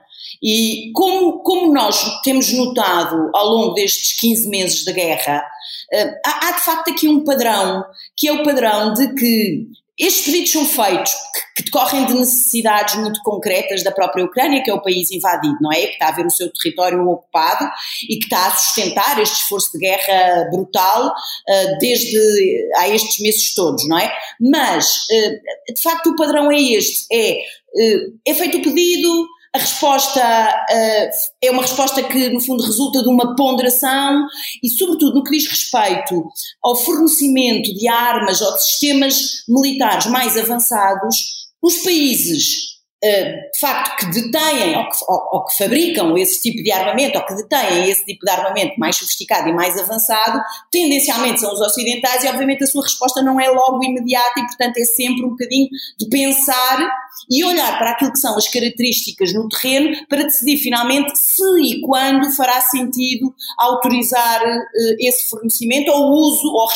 E 0.41 0.91
como, 0.93 1.39
como 1.43 1.73
nós 1.73 2.21
temos 2.21 2.51
notado 2.53 3.29
ao 3.33 3.47
longo 3.47 3.73
destes 3.73 4.19
15 4.19 4.49
meses 4.49 4.85
da 4.85 4.91
guerra, 4.91 5.43
eh, 5.91 6.13
há, 6.25 6.47
há 6.47 6.51
de 6.51 6.65
facto 6.65 6.91
aqui 6.91 7.07
um 7.07 7.23
padrão, 7.23 7.83
que 8.15 8.27
é 8.27 8.33
o 8.33 8.43
padrão 8.43 8.93
de 8.93 9.13
que 9.15 9.67
estes 9.97 10.25
pedidos 10.25 10.51
são 10.51 10.65
feitos 10.65 11.11
que, 11.55 11.63
decorrem 11.63 12.05
de 12.05 12.13
necessidades 12.13 12.95
muito 12.95 13.19
concretas 13.23 13.83
da 13.83 13.91
própria 13.91 14.23
Ucrânia, 14.23 14.61
que 14.63 14.69
é 14.69 14.73
o 14.73 14.81
país 14.81 15.09
invadido, 15.09 15.57
não 15.59 15.71
é? 15.71 15.87
Que 15.87 15.93
está 15.93 16.09
a 16.09 16.11
ver 16.11 16.25
o 16.25 16.29
seu 16.29 16.53
território 16.53 17.09
ocupado 17.09 17.67
e 18.07 18.17
que 18.17 18.25
está 18.25 18.47
a 18.47 18.51
sustentar 18.51 19.19
este 19.19 19.41
esforço 19.41 19.71
de 19.73 19.79
guerra 19.79 20.49
brutal 20.51 21.07
uh, 21.07 21.77
desde 21.79 22.69
há 22.75 22.87
estes 22.89 23.19
meses 23.19 23.55
todos, 23.55 23.87
não 23.89 23.97
é? 23.97 24.15
Mas, 24.39 25.07
uh, 25.11 25.73
de 25.73 25.81
facto, 25.81 26.11
o 26.11 26.15
padrão 26.15 26.51
é 26.51 26.61
este: 26.61 27.07
é, 27.11 27.39
uh, 27.73 28.19
é 28.25 28.33
feito 28.35 28.59
o 28.59 28.61
pedido, 28.61 29.27
a 29.55 29.59
resposta 29.59 30.19
uh, 30.19 31.09
é 31.41 31.51
uma 31.51 31.61
resposta 31.61 32.03
que, 32.03 32.29
no 32.29 32.39
fundo, 32.41 32.63
resulta 32.63 33.01
de 33.01 33.09
uma 33.09 33.35
ponderação 33.35 34.27
e, 34.63 34.69
sobretudo, 34.69 35.15
no 35.15 35.23
que 35.23 35.31
diz 35.31 35.47
respeito 35.47 36.27
ao 36.63 36.75
fornecimento 36.75 37.73
de 37.73 37.87
armas 37.87 38.41
ou 38.41 38.53
de 38.53 38.63
sistemas 38.63 39.43
militares 39.47 40.05
mais 40.07 40.37
avançados, 40.37 41.47
os 41.61 41.77
países 41.77 42.77
Uh, 42.97 43.51
de 43.53 43.59
facto, 43.59 43.95
que 43.95 44.05
detêm 44.07 44.75
ou 44.75 44.89
que, 44.89 44.97
ou, 45.07 45.29
ou 45.33 45.45
que, 45.45 45.55
fabricam 45.55 46.17
esse 46.17 46.41
tipo 46.41 46.63
de 46.63 46.71
armamento 46.71 47.15
ou 47.19 47.25
que 47.27 47.35
detêm 47.35 47.87
esse 47.91 48.03
tipo 48.03 48.25
de 48.25 48.31
armamento 48.31 48.73
mais 48.79 48.95
sofisticado 48.95 49.47
e 49.47 49.53
mais 49.53 49.77
avançado, 49.77 50.41
tendencialmente 50.71 51.39
são 51.39 51.53
os 51.53 51.61
ocidentais 51.61 52.23
e, 52.23 52.27
obviamente, 52.27 52.63
a 52.63 52.67
sua 52.67 52.81
resposta 52.81 53.21
não 53.21 53.39
é 53.39 53.51
logo 53.51 53.83
imediata 53.83 54.39
e, 54.39 54.47
portanto, 54.47 54.77
é 54.77 54.83
sempre 54.83 55.23
um 55.27 55.29
bocadinho 55.29 55.67
de 55.99 56.09
pensar 56.09 56.91
e 57.29 57.43
olhar 57.43 57.77
para 57.77 57.91
aquilo 57.91 58.11
que 58.11 58.19
são 58.19 58.37
as 58.37 58.47
características 58.47 59.33
no 59.33 59.47
terreno 59.49 59.95
para 60.07 60.23
decidir 60.23 60.57
finalmente 60.57 61.17
se 61.17 61.43
e 61.61 61.81
quando 61.81 62.31
fará 62.31 62.61
sentido 62.61 63.33
autorizar 63.57 64.41
uh, 64.41 64.95
esse 64.99 65.29
fornecimento 65.29 65.89
ou 65.91 66.11
uso 66.11 66.47
ou 66.47 66.67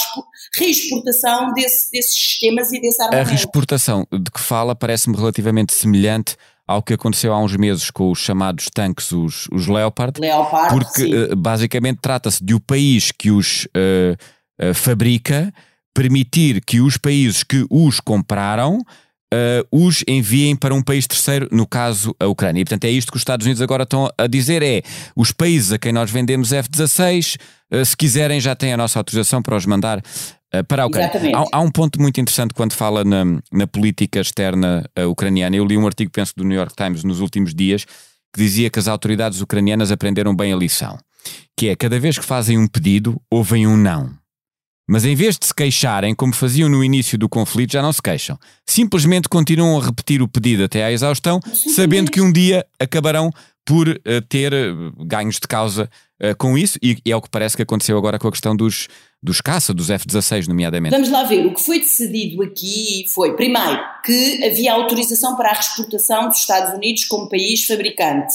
reexportação 0.56 1.54
desse, 1.54 1.92
desses 1.92 2.14
sistemas 2.14 2.72
e 2.72 2.82
desse 2.82 3.02
armamento. 3.02 3.28
A 3.28 3.32
reexportação 3.32 4.08
de 4.12 4.32
que 4.32 4.40
fala 4.40 4.76
parece-me 4.76 5.16
relativamente 5.16 5.74
semelhante 5.74 6.36
ao 6.68 6.82
que 6.82 6.94
aconteceu 6.94 7.34
há 7.34 7.40
uns 7.40 7.56
meses 7.56 7.90
com 7.92 8.12
os 8.12 8.20
chamados 8.20 8.68
tanques, 8.74 9.12
os, 9.12 9.48
os 9.52 9.68
Leopard, 9.68 10.20
Leopard 10.20 10.74
porque 10.74 11.04
uh, 11.04 11.36
basicamente 11.36 12.00
trata-se 12.02 12.44
de 12.44 12.54
o 12.54 12.58
um 12.58 12.62
país 12.62 13.12
que 13.12 13.32
os 13.32 13.66
uh, 13.66 14.70
uh, 14.70 14.74
fabrica 14.74 15.54
permitir 15.94 16.64
que 16.64 16.80
os 16.80 16.98
países 16.98 17.44
que 17.44 17.66
os 17.70 18.00
compraram 18.00 18.80
os 19.72 20.04
enviem 20.08 20.56
para 20.56 20.74
um 20.76 20.82
país 20.82 21.08
terceiro, 21.08 21.48
no 21.52 21.66
caso 21.66 22.16
a 22.20 22.28
Ucrânia. 22.28 22.62
E 22.62 22.66
portanto 22.66 22.86
é 22.86 22.90
isto 22.90 23.12
que 23.12 23.18
os 23.18 23.22
Estados 23.22 23.46
Unidos 23.46 23.62
agora 23.62 23.84
estão 23.84 24.10
a 24.18 24.28
dizer: 24.28 24.62
é 24.62 24.82
os 25.16 25.32
países 25.32 25.72
a 25.72 25.78
quem 25.78 25.94
nós 25.94 26.12
vendemos 26.12 26.52
F-16, 26.52 27.38
se 27.86 27.98
quiserem 27.98 28.40
já 28.42 28.56
têm 28.56 28.74
a 28.74 28.78
nossa 28.78 29.00
autorização 29.00 29.42
para 29.42 29.56
os 29.56 29.66
mandar 29.66 30.02
eh, 30.52 30.64
para 30.64 30.84
a 30.84 30.86
Ucrânia. 30.86 31.10
Há, 31.34 31.58
há, 31.58 31.62
um 31.62 31.72
ponto 31.72 32.00
muito 32.02 32.20
interessante 32.20 32.54
quando 32.54 32.74
fala 32.74 33.04
na, 33.06 33.24
na 33.52 33.66
política 33.66 34.20
externa 34.20 34.84
uh, 35.00 35.08
ucraniana. 35.08 35.56
Eu 35.56 35.66
li 35.66 35.78
um 35.78 35.88
artigo, 35.88 36.12
penso, 36.12 36.34
do 36.36 36.44
New 36.44 36.58
York 36.58 36.76
Times 36.76 37.04
nos 37.04 37.22
últimos 37.22 37.56
dias, 37.56 37.86
que 37.86 38.42
dizia 38.42 38.70
que 38.70 38.78
as 38.78 38.88
autoridades 38.88 39.40
ucranianas 39.40 39.92
aprenderam 39.92 40.36
bem 40.36 40.52
a 40.52 40.56
lição. 40.56 40.98
Que 41.58 41.70
é, 41.70 41.76
cada 41.76 42.00
vez 42.00 42.18
que 42.18 42.26
fazem 42.26 42.58
um 42.58 42.68
pedido, 42.68 43.22
ouvem 43.30 43.66
um 43.66 43.78
não. 43.78 44.10
Mas 44.92 45.06
em 45.06 45.16
vez 45.16 45.38
de 45.38 45.46
se 45.46 45.56
queixarem, 45.56 46.14
como 46.14 46.34
faziam 46.34 46.68
no 46.68 46.84
início 46.84 47.18
do 47.18 47.30
conflito, 47.30 47.72
já 47.72 47.82
não 47.82 47.94
se 47.94 48.02
queixam. 48.02 48.38
Simplesmente 48.68 49.30
continuam 49.30 49.80
a 49.80 49.86
repetir 49.86 50.22
o 50.22 50.28
pedido 50.28 50.66
até 50.66 50.84
à 50.84 50.92
exaustão, 50.92 51.40
sabendo 51.74 52.12
que 52.12 52.20
um 52.20 52.30
dia 52.30 52.66
acabarão 52.78 53.32
por 53.66 53.88
uh, 53.88 54.22
ter 54.28 54.52
uh, 54.52 55.06
ganhos 55.06 55.36
de 55.36 55.48
causa 55.48 55.90
uh, 56.22 56.36
com 56.36 56.58
isso, 56.58 56.78
e, 56.84 56.98
e, 57.06 57.12
é 57.14 57.16
o 57.16 57.22
que 57.22 57.30
parece 57.30 57.56
que 57.56 57.64
aconteceu 57.64 57.98
agora 57.98 58.20
com 58.20 58.28
a 58.28 58.32
questão 58.32 58.54
dos, 58.54 58.90
dos 59.24 59.40
caça, 59.40 59.74
dos 59.74 59.90
F-16, 59.92 60.48
nomeadamente. 60.48 60.92
Vamos 60.92 61.10
lá 61.10 61.24
ver, 61.24 61.46
o 61.46 61.54
que 61.54 61.62
foi 61.62 61.80
decidido 61.80 62.42
aqui 62.42 63.06
foi, 63.08 63.36
primeiro, 63.36 63.80
que 64.04 64.44
havia 64.44 64.74
autorização 64.74 65.36
para 65.36 65.50
a 65.50 65.60
exportação 65.60 66.28
dos 66.28 66.40
Estados 66.40 66.74
Unidos 66.74 67.06
como 67.06 67.30
país 67.30 67.66
fabricante. 67.66 68.34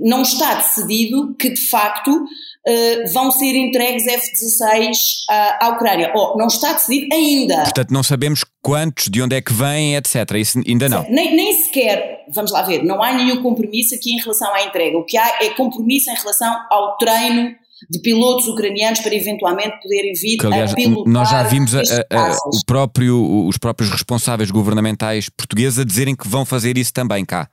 não 0.00 0.22
está 0.22 0.54
decidido 0.54 1.34
que, 1.38 1.50
de 1.50 1.60
facto, 1.60 2.24
Uh, 2.60 3.10
vão 3.14 3.30
ser 3.30 3.56
entregues 3.56 4.06
F-16 4.06 5.24
à, 5.30 5.64
à, 5.64 5.68
Ucrânia. 5.70 6.12
Oh, 6.14 6.36
não 6.36 6.46
está 6.46 6.74
decidido 6.74 7.06
ainda. 7.10 7.62
Portanto, 7.62 7.90
não 7.90 8.02
sabemos 8.02 8.44
quantos, 8.60 9.06
de 9.08 9.22
onde 9.22 9.34
é 9.34 9.40
que 9.40 9.50
vêm, 9.50 9.96
etc. 9.96 10.30
Isso 10.36 10.60
ainda 10.68 10.86
não. 10.86 11.02
Nem, 11.08 11.34
nem 11.34 11.54
sequer, 11.54 12.26
vamos 12.28 12.52
lá 12.52 12.60
ver, 12.60 12.84
não 12.84 13.02
há 13.02 13.14
nenhum 13.14 13.42
compromisso 13.42 13.94
aqui 13.94 14.12
em 14.12 14.20
relação 14.20 14.52
à 14.52 14.62
entrega. 14.62 14.98
O 14.98 15.04
que 15.04 15.16
há 15.16 15.42
é 15.42 15.48
compromisso 15.54 16.10
em 16.10 16.14
relação 16.14 16.54
ao 16.70 16.98
treino 16.98 17.56
de 17.88 17.98
pilotos 18.00 18.46
ucranianos 18.48 19.00
para 19.00 19.14
eventualmente 19.14 19.80
poderem 19.82 20.12
vir 20.14 20.36
que, 20.36 20.46
aliás, 20.46 20.72
a 20.72 20.74
pilotar 20.74 21.12
Nós 21.12 21.30
já 21.30 21.42
vimos 21.44 21.74
a, 21.74 21.80
a, 21.80 22.36
o 22.46 22.64
próprio, 22.66 23.46
os 23.46 23.58
próprios 23.58 23.90
responsáveis 23.90 24.50
governamentais 24.50 25.28
portugueses 25.28 25.78
a 25.78 25.84
dizerem 25.84 26.14
que 26.14 26.28
vão 26.28 26.44
fazer 26.44 26.76
isso 26.76 26.92
também 26.92 27.24
cá 27.24 27.48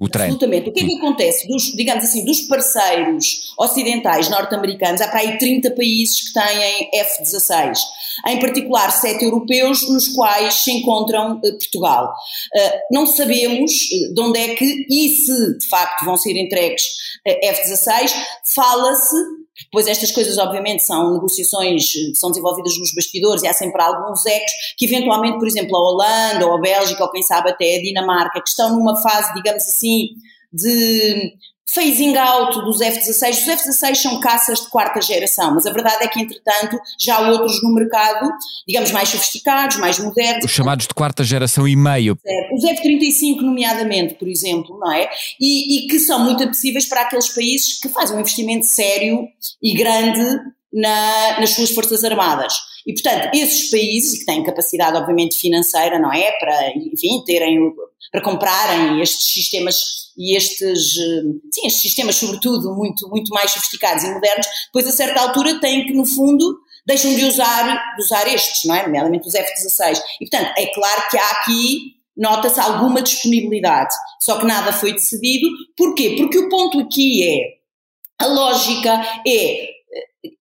o. 0.00 0.06
Absolutamente. 0.06 0.70
O 0.70 0.72
que 0.72 0.80
é 0.80 0.86
que 0.86 0.96
acontece? 0.96 1.46
Dos, 1.46 1.64
digamos 1.76 2.02
assim, 2.02 2.24
dos 2.24 2.40
parceiros 2.42 3.52
ocidentais 3.58 4.30
norte-americanos, 4.30 5.00
há 5.02 5.08
para 5.08 5.20
aí 5.20 5.36
30 5.36 5.70
países 5.72 6.28
que 6.28 6.32
têm 6.32 6.88
F-16. 6.94 7.78
Em 8.26 8.40
particular, 8.40 8.90
sete 8.90 9.24
europeus, 9.24 9.88
nos 9.88 10.08
quais 10.08 10.54
se 10.54 10.72
encontram 10.72 11.36
uh, 11.36 11.40
Portugal. 11.40 12.06
Uh, 12.54 12.94
não 12.94 13.06
sabemos 13.06 13.72
uh, 13.72 14.14
de 14.14 14.20
onde 14.20 14.38
é 14.38 14.54
que, 14.54 14.86
e 14.88 15.10
se 15.10 15.58
de 15.58 15.66
facto 15.66 16.04
vão 16.04 16.16
ser 16.16 16.32
entregues 16.32 16.82
F-16, 17.26 18.12
fala-se 18.42 19.39
depois 19.64 19.86
estas 19.86 20.10
coisas 20.10 20.38
obviamente 20.38 20.82
são 20.82 21.14
negociações 21.14 21.92
que 21.92 22.14
são 22.14 22.30
desenvolvidas 22.30 22.78
nos 22.78 22.94
bastidores 22.94 23.42
e 23.42 23.48
há 23.48 23.52
sempre 23.52 23.82
alguns 23.82 24.24
ecos 24.26 24.52
que 24.76 24.86
eventualmente, 24.86 25.38
por 25.38 25.46
exemplo, 25.46 25.76
a 25.76 25.80
Holanda 25.80 26.46
ou 26.46 26.56
a 26.56 26.60
Bélgica 26.60 27.02
ou 27.04 27.10
quem 27.10 27.22
sabe 27.22 27.50
até 27.50 27.76
a 27.76 27.82
Dinamarca, 27.82 28.40
que 28.40 28.48
estão 28.48 28.76
numa 28.76 28.96
fase, 29.00 29.34
digamos 29.34 29.62
assim, 29.64 30.08
de 30.52 31.32
phasing 31.74 32.16
out 32.16 32.60
dos 32.64 32.80
F-16. 32.80 33.30
Os 33.30 33.48
F-16 33.48 33.94
são 33.96 34.20
caças 34.20 34.60
de 34.60 34.68
quarta 34.68 35.00
geração, 35.00 35.54
mas 35.54 35.66
a 35.66 35.72
verdade 35.72 36.04
é 36.04 36.08
que, 36.08 36.20
entretanto, 36.20 36.78
já 36.98 37.16
há 37.16 37.30
outros 37.30 37.62
no 37.62 37.74
mercado, 37.74 38.30
digamos, 38.66 38.90
mais 38.90 39.08
sofisticados, 39.08 39.76
mais 39.76 39.98
modernos. 39.98 40.44
Os 40.44 40.50
chamados 40.50 40.86
de 40.86 40.94
quarta 40.94 41.22
geração 41.24 41.66
e 41.66 41.76
meio. 41.76 42.18
Os 42.52 42.64
F-35, 42.64 43.40
nomeadamente, 43.40 44.14
por 44.14 44.28
exemplo, 44.28 44.78
não 44.78 44.92
é? 44.92 45.08
E, 45.40 45.84
e, 45.84 45.88
que 45.88 45.98
são 45.98 46.24
muito 46.24 46.42
apetecíveis 46.42 46.86
para 46.86 47.02
aqueles 47.02 47.28
países 47.28 47.78
que 47.80 47.88
fazem 47.88 48.16
um 48.16 48.20
investimento 48.20 48.66
sério 48.66 49.26
e 49.62 49.74
grande 49.74 50.40
na, 50.72 51.40
nas 51.40 51.50
suas 51.50 51.70
forças 51.70 52.04
armadas. 52.04 52.54
E, 52.86 52.92
portanto, 52.92 53.34
esses 53.34 53.70
países, 53.70 54.20
que 54.20 54.24
têm 54.24 54.42
capacidade, 54.42 54.96
obviamente, 54.96 55.36
financeira, 55.36 55.98
não 55.98 56.12
é? 56.12 56.32
Para, 56.32 56.70
enfim, 56.76 57.22
terem, 57.26 57.72
para 58.10 58.22
comprarem 58.22 59.00
estes 59.00 59.26
sistemas 59.32 60.10
e 60.16 60.36
estes, 60.36 60.96
eh, 60.98 61.22
sim, 61.52 61.66
estes 61.66 61.82
sistemas, 61.82 62.16
sobretudo, 62.16 62.74
muito, 62.74 63.08
muito 63.08 63.32
mais 63.32 63.50
sofisticados 63.52 64.04
e 64.04 64.12
modernos, 64.12 64.46
depois, 64.66 64.86
a 64.86 64.92
certa 64.92 65.20
altura, 65.20 65.60
têm 65.60 65.86
que, 65.86 65.92
no 65.92 66.06
fundo, 66.06 66.58
deixam 66.86 67.14
de 67.14 67.24
usar, 67.24 67.94
de 67.96 68.02
usar 68.02 68.26
estes, 68.28 68.64
não 68.64 68.74
é? 68.74 68.82
Nomeadamente 68.84 69.28
os 69.28 69.34
F-16. 69.34 70.00
E, 70.20 70.28
portanto, 70.28 70.52
é 70.56 70.66
claro 70.74 71.02
que 71.10 71.18
há 71.18 71.30
aqui 71.30 72.00
nota-se 72.16 72.60
alguma 72.60 73.00
disponibilidade, 73.00 73.94
só 74.20 74.38
que 74.38 74.46
nada 74.46 74.72
foi 74.72 74.92
decidido. 74.92 75.48
Porquê? 75.76 76.16
Porque 76.18 76.38
o 76.38 76.48
ponto 76.50 76.78
aqui 76.80 77.26
é, 77.26 78.24
a 78.24 78.26
lógica 78.26 79.00
é 79.26 79.79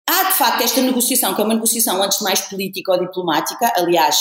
Há, 0.08 0.24
de 0.24 0.32
facto, 0.36 0.62
esta 0.62 0.82
negociação, 0.82 1.34
que 1.34 1.40
é 1.40 1.44
uma 1.44 1.54
negociação 1.54 2.02
antes 2.02 2.18
de 2.18 2.24
mais 2.24 2.40
política 2.42 2.92
ou 2.92 3.00
diplomática. 3.00 3.72
Aliás, 3.76 4.18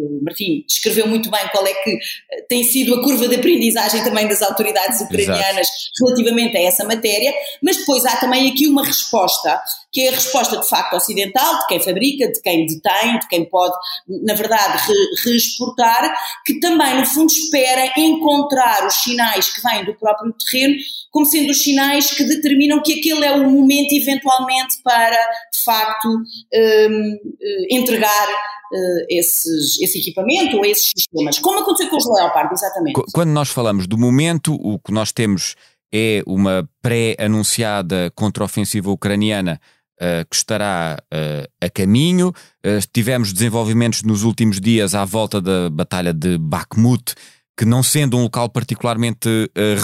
o 0.00 0.24
Martim 0.24 0.64
descreveu 0.66 1.06
muito 1.06 1.30
bem 1.30 1.40
qual 1.52 1.66
é 1.66 1.74
que 1.74 1.90
eh, 1.90 2.42
tem 2.48 2.64
sido 2.64 2.94
a 2.94 3.02
curva 3.02 3.28
de 3.28 3.36
aprendizagem 3.36 4.02
também 4.02 4.28
das 4.28 4.42
autoridades 4.42 5.00
ucranianas 5.00 5.68
Exato. 5.68 6.04
relativamente 6.04 6.56
a 6.56 6.62
essa 6.62 6.84
matéria, 6.84 7.32
mas 7.62 7.76
depois 7.78 8.04
há 8.04 8.16
também 8.16 8.50
aqui 8.50 8.66
uma 8.66 8.84
resposta, 8.84 9.60
que 9.92 10.02
é 10.02 10.08
a 10.08 10.12
resposta 10.12 10.56
de 10.56 10.68
facto 10.68 10.94
ocidental, 10.94 11.58
de 11.60 11.66
quem 11.66 11.80
fabrica, 11.80 12.30
de 12.30 12.40
quem 12.40 12.66
detém, 12.66 13.18
de 13.18 13.28
quem 13.28 13.44
pode, 13.44 13.74
na 14.08 14.34
verdade, 14.34 14.82
re 14.86 15.30
reexportar, 15.30 16.14
que 16.44 16.60
também, 16.60 16.96
no 16.96 17.06
fundo, 17.06 17.30
espera 17.30 17.92
encontrar 17.96 18.86
os 18.86 18.94
sinais 18.94 19.50
que 19.50 19.60
vêm 19.62 19.84
do 19.84 19.94
próprio 19.94 20.32
terreno 20.32 20.76
como 21.10 21.26
sendo 21.26 21.50
os 21.50 21.62
sinais 21.62 22.10
que 22.12 22.24
determinam 22.24 22.82
que 22.82 23.00
aquele 23.00 23.24
é 23.24 23.32
o 23.32 23.50
momento, 23.50 23.92
eventualmente, 23.92 24.76
para, 24.82 25.16
de 25.52 25.58
facto, 25.64 26.08
um, 26.08 27.18
eh, 27.42 27.66
entregar 27.70 28.28
uh, 28.28 29.06
esses, 29.08 29.80
esse 29.90 29.98
equipamento 29.98 30.56
ou 30.56 30.64
esses 30.64 30.90
sistemas. 30.96 31.38
Como 31.38 31.60
aconteceu 31.60 31.90
com 31.90 31.96
os 31.96 32.06
Leopard, 32.06 32.52
exatamente. 32.52 33.00
Quando 33.12 33.30
nós 33.30 33.50
falamos 33.50 33.86
do 33.86 33.98
momento, 33.98 34.54
o 34.54 34.78
que 34.78 34.92
nós 34.92 35.12
temos 35.12 35.54
é 35.92 36.22
uma 36.26 36.68
pré-anunciada 36.82 38.10
contraofensiva 38.14 38.90
ucraniana 38.90 39.60
Uh, 40.02 40.24
que 40.30 40.34
estará 40.34 40.96
uh, 41.12 41.46
a 41.60 41.68
caminho. 41.68 42.28
Uh, 42.64 42.80
tivemos 42.90 43.34
desenvolvimentos 43.34 44.02
nos 44.02 44.22
últimos 44.22 44.58
dias 44.58 44.94
à 44.94 45.04
volta 45.04 45.42
da 45.42 45.68
Batalha 45.68 46.14
de 46.14 46.38
Bakhmut, 46.38 47.14
que 47.54 47.66
não 47.66 47.82
sendo 47.82 48.16
um 48.16 48.22
local 48.22 48.48
particularmente 48.48 49.28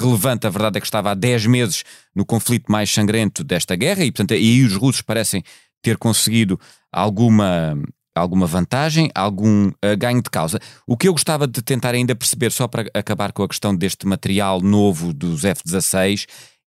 relevante, 0.00 0.46
a 0.46 0.50
verdade 0.50 0.78
é 0.78 0.80
que 0.80 0.86
estava 0.86 1.10
há 1.10 1.14
10 1.14 1.44
meses 1.44 1.84
no 2.14 2.24
conflito 2.24 2.72
mais 2.72 2.90
sangrento 2.90 3.44
desta 3.44 3.76
guerra 3.76 4.06
e, 4.06 4.10
portanto, 4.10 4.32
aí 4.32 4.64
os 4.64 4.74
russos 4.74 5.02
parecem 5.02 5.42
ter 5.82 5.98
conseguido 5.98 6.58
alguma, 6.90 7.78
alguma 8.20 8.46
vantagem, 8.46 9.10
algum 9.14 9.68
uh, 9.68 9.96
ganho 9.98 10.22
de 10.22 10.30
causa. 10.30 10.58
O 10.86 10.96
que 10.96 11.08
eu 11.08 11.12
gostava 11.12 11.46
de 11.46 11.62
tentar 11.62 11.94
ainda 11.94 12.14
perceber, 12.14 12.50
só 12.50 12.66
para 12.66 12.88
acabar 12.94 13.32
com 13.32 13.42
a 13.42 13.48
questão 13.48 13.74
deste 13.74 14.06
material 14.06 14.60
novo 14.60 15.12
dos 15.12 15.44
F-16, 15.44 16.26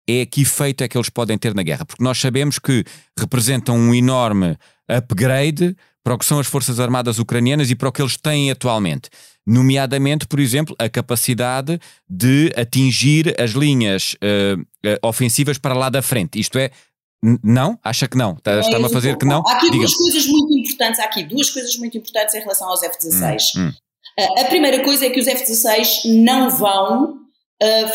é 0.08 0.24
que 0.24 0.42
efeito 0.42 0.82
é 0.82 0.88
que 0.88 0.96
eles 0.96 1.10
podem 1.10 1.36
ter 1.36 1.54
na 1.54 1.62
guerra, 1.62 1.84
porque 1.84 2.02
nós 2.02 2.18
sabemos 2.18 2.58
que 2.58 2.84
representam 3.18 3.76
um 3.76 3.94
enorme 3.94 4.56
upgrade 4.88 5.76
para 6.02 6.14
o 6.14 6.18
que 6.18 6.24
são 6.24 6.38
as 6.38 6.46
Forças 6.46 6.80
Armadas 6.80 7.18
ucranianas 7.18 7.70
e 7.70 7.74
para 7.74 7.90
o 7.90 7.92
que 7.92 8.00
eles 8.00 8.16
têm 8.16 8.50
atualmente. 8.50 9.10
Nomeadamente, 9.46 10.26
por 10.26 10.40
exemplo, 10.40 10.74
a 10.78 10.88
capacidade 10.88 11.78
de 12.08 12.50
atingir 12.56 13.34
as 13.38 13.50
linhas 13.50 14.14
uh, 14.14 15.06
ofensivas 15.06 15.58
para 15.58 15.74
lá 15.74 15.90
da 15.90 16.00
frente. 16.00 16.40
Isto 16.40 16.58
é, 16.58 16.70
não? 17.42 17.78
Acha 17.82 18.08
que 18.08 18.16
não? 18.16 18.32
Está, 18.32 18.60
está-me 18.60 18.86
a 18.86 18.88
fazer 18.88 19.16
que 19.16 19.26
não? 19.26 19.42
Há 19.46 19.52
aqui 19.52 19.70
Diga. 19.70 19.78
duas 19.78 19.94
coisas 19.94 20.26
muito 20.26 20.58
importantes, 20.58 21.00
há 21.00 21.04
aqui 21.04 21.22
duas 21.24 21.50
coisas 21.50 21.76
muito 21.76 21.98
importantes 21.98 22.34
em 22.34 22.40
relação 22.40 22.68
aos 22.68 22.82
F-16. 22.82 23.56
Hum, 23.56 23.60
hum. 23.62 23.72
Uh, 24.18 24.40
a 24.40 24.44
primeira 24.46 24.82
coisa 24.82 25.06
é 25.06 25.10
que 25.10 25.20
os 25.20 25.26
F-16 25.26 26.24
não 26.24 26.50
vão 26.50 27.28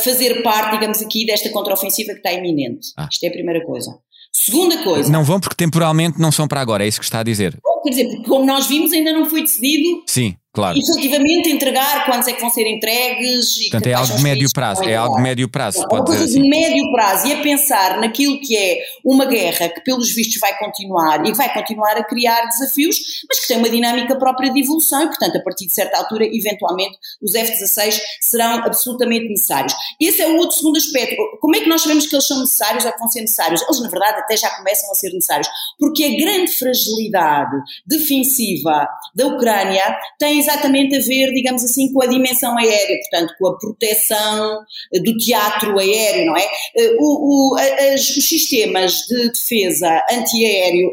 fazer 0.04 0.42
parte, 0.44 0.74
digamos 0.74 1.02
aqui, 1.02 1.26
desta 1.26 1.50
contraofensiva 1.50 2.12
que 2.12 2.20
está 2.20 2.34
iminente. 2.34 2.90
Ah. 2.98 3.08
Isto 3.10 3.24
é 3.24 3.28
a 3.30 3.32
primeira 3.32 3.66
coisa. 3.66 3.98
Segunda 4.32 4.84
coisa. 4.84 5.12
Não 5.12 5.24
vão 5.24 5.40
porque 5.40 5.56
temporalmente 5.56 6.20
não 6.20 6.32
são 6.32 6.48
para 6.48 6.60
agora, 6.60 6.84
é 6.84 6.88
isso 6.88 7.00
que 7.00 7.06
está 7.06 7.20
a 7.20 7.24
dizer. 7.24 7.58
Quer 7.84 7.90
dizer, 7.90 8.06
porque 8.10 8.30
como 8.30 8.46
nós 8.46 8.68
vimos, 8.68 8.92
ainda 8.92 9.14
não 9.14 9.30
foi 9.30 9.42
decidido. 9.42 10.04
Sim, 10.08 10.36
claro. 10.54 10.78
efetivamente 10.78 11.50
entregar 11.50 12.06
quantos 12.06 12.28
é 12.28 12.34
que 12.34 12.42
vão 12.42 12.50
ser 12.50 12.68
entregues. 12.68 13.58
Portanto, 13.70 13.88
é 13.88 13.94
algo 13.94 14.16
de 14.16 14.24
médio 14.24 14.50
prazo, 14.54 14.84
é 14.84 14.96
algo 14.96 15.16
de 15.18 15.22
médio 15.22 15.50
prazo, 15.50 15.84
é 15.84 15.88
pode 15.88 16.12
dizer 16.12 16.24
assim. 16.26 16.42
de 16.42 16.50
médio 16.50 16.92
prazo 16.92 17.28
e 17.28 17.34
a 17.34 17.42
pensar 17.42 18.00
naquilo 18.00 18.40
que 18.40 18.56
é 18.56 18.78
uma 19.04 19.26
guerra 19.26 19.70
que, 19.70 19.82
pelos 19.82 20.14
vistos, 20.14 20.40
vai 20.40 20.58
continuar 20.58 21.26
e 21.26 21.34
vai 21.34 21.52
continuar 21.52 21.98
a 21.98 22.04
criar 22.04 22.46
desafios, 22.46 22.98
mas 23.28 23.40
que 23.40 23.48
tem 23.48 23.58
uma 23.58 23.70
dinâmica 23.70 24.16
própria 24.16 24.52
de 24.52 24.62
evolução 24.62 25.04
e, 25.04 25.08
portanto, 25.08 25.38
a 25.38 25.42
partir 25.42 25.66
de 25.66 25.74
certa 25.74 25.98
altura, 25.98 26.26
eventualmente, 26.26 26.98
os 27.22 27.34
F-16 27.34 28.00
serão 28.22 28.64
absolutamente 28.64 29.28
necessários. 29.28 29.74
Esse 30.00 30.22
é 30.22 30.28
o 30.28 30.38
outro 30.38 30.56
segundo 30.56 30.78
aspecto. 30.78 31.16
Como 31.42 31.56
é 31.56 31.62
que 31.62 31.68
nós 31.70 31.82
sabemos 31.82 32.06
que 32.06 32.16
eles 32.16 32.28
são 32.28 32.40
necessários 32.40 32.86
ou 32.86 32.92
que 32.92 33.00
vão 33.00 33.08
ser 33.08 33.22
necessários? 33.22 33.62
Eles, 33.62 33.82
na 33.82 33.90
verdade, 33.90 34.20
até 34.20 34.38
já 34.38 34.50
começam 34.52 34.92
a 34.92 34.96
ser 34.96 35.12
necessários, 35.12 35.48
porque 35.80 36.04
a 36.04 36.18
grande 36.18 36.52
fragilidade 36.52 37.58
defensiva 37.88 38.88
da 39.16 39.28
Ucrânia 39.28 39.98
tem 40.20 40.43
exatamente 40.44 40.96
a 40.96 41.00
ver, 41.00 41.34
digamos 41.34 41.64
assim, 41.64 41.92
com 41.92 42.04
a 42.04 42.08
dimensão 42.08 42.58
aérea, 42.58 42.98
portanto, 43.00 43.34
com 43.40 43.48
a 43.48 43.58
proteção 43.58 44.60
eh, 44.94 45.00
do 45.00 45.18
teatro 45.18 45.78
aéreo, 45.80 46.26
não 46.28 46.38
é? 46.38 46.46
Eh, 46.78 46.96
o, 47.00 47.54
o, 47.54 47.58
as, 47.58 48.10
os 48.10 48.28
sistemas 48.28 48.94
de 49.08 49.30
defesa 49.30 50.04
antiaéreo 50.12 50.90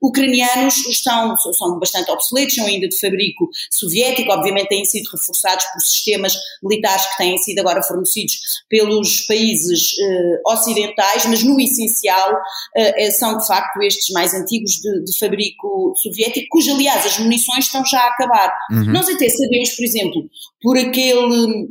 um, 0.00 0.08
ucranianos 0.08 0.76
estão, 0.86 1.36
são 1.36 1.78
bastante 1.78 2.10
obsoletos, 2.10 2.54
são 2.54 2.66
ainda 2.66 2.88
de 2.88 2.98
fabrico 2.98 3.48
soviético, 3.70 4.32
obviamente 4.32 4.68
têm 4.68 4.84
sido 4.84 5.08
reforçados 5.10 5.64
por 5.72 5.80
sistemas 5.80 6.34
militares 6.62 7.06
que 7.06 7.16
têm 7.18 7.38
sido 7.38 7.58
agora 7.60 7.82
fornecidos 7.82 8.34
pelos 8.68 9.22
países 9.26 9.92
uh, 9.92 10.52
ocidentais, 10.52 11.26
mas 11.26 11.42
no 11.42 11.60
essencial 11.60 12.32
uh, 12.32 13.12
são 13.12 13.36
de 13.36 13.46
facto 13.46 13.82
estes 13.82 14.10
mais 14.10 14.34
antigos 14.34 14.72
de, 14.72 15.04
de 15.04 15.18
fabrico 15.18 15.94
soviético, 15.96 16.46
cujo 16.50 16.72
aliás 16.72 17.04
as 17.06 17.18
munições 17.18 17.66
estão 17.66 17.84
já 17.84 18.00
a 18.00 18.08
acabar. 18.08 18.52
Uhum. 18.70 18.92
Nós 18.92 19.08
até 19.08 19.28
sabemos, 19.28 19.70
por 19.70 19.84
exemplo, 19.84 20.30
por 20.60 20.78
aquele 20.78 21.68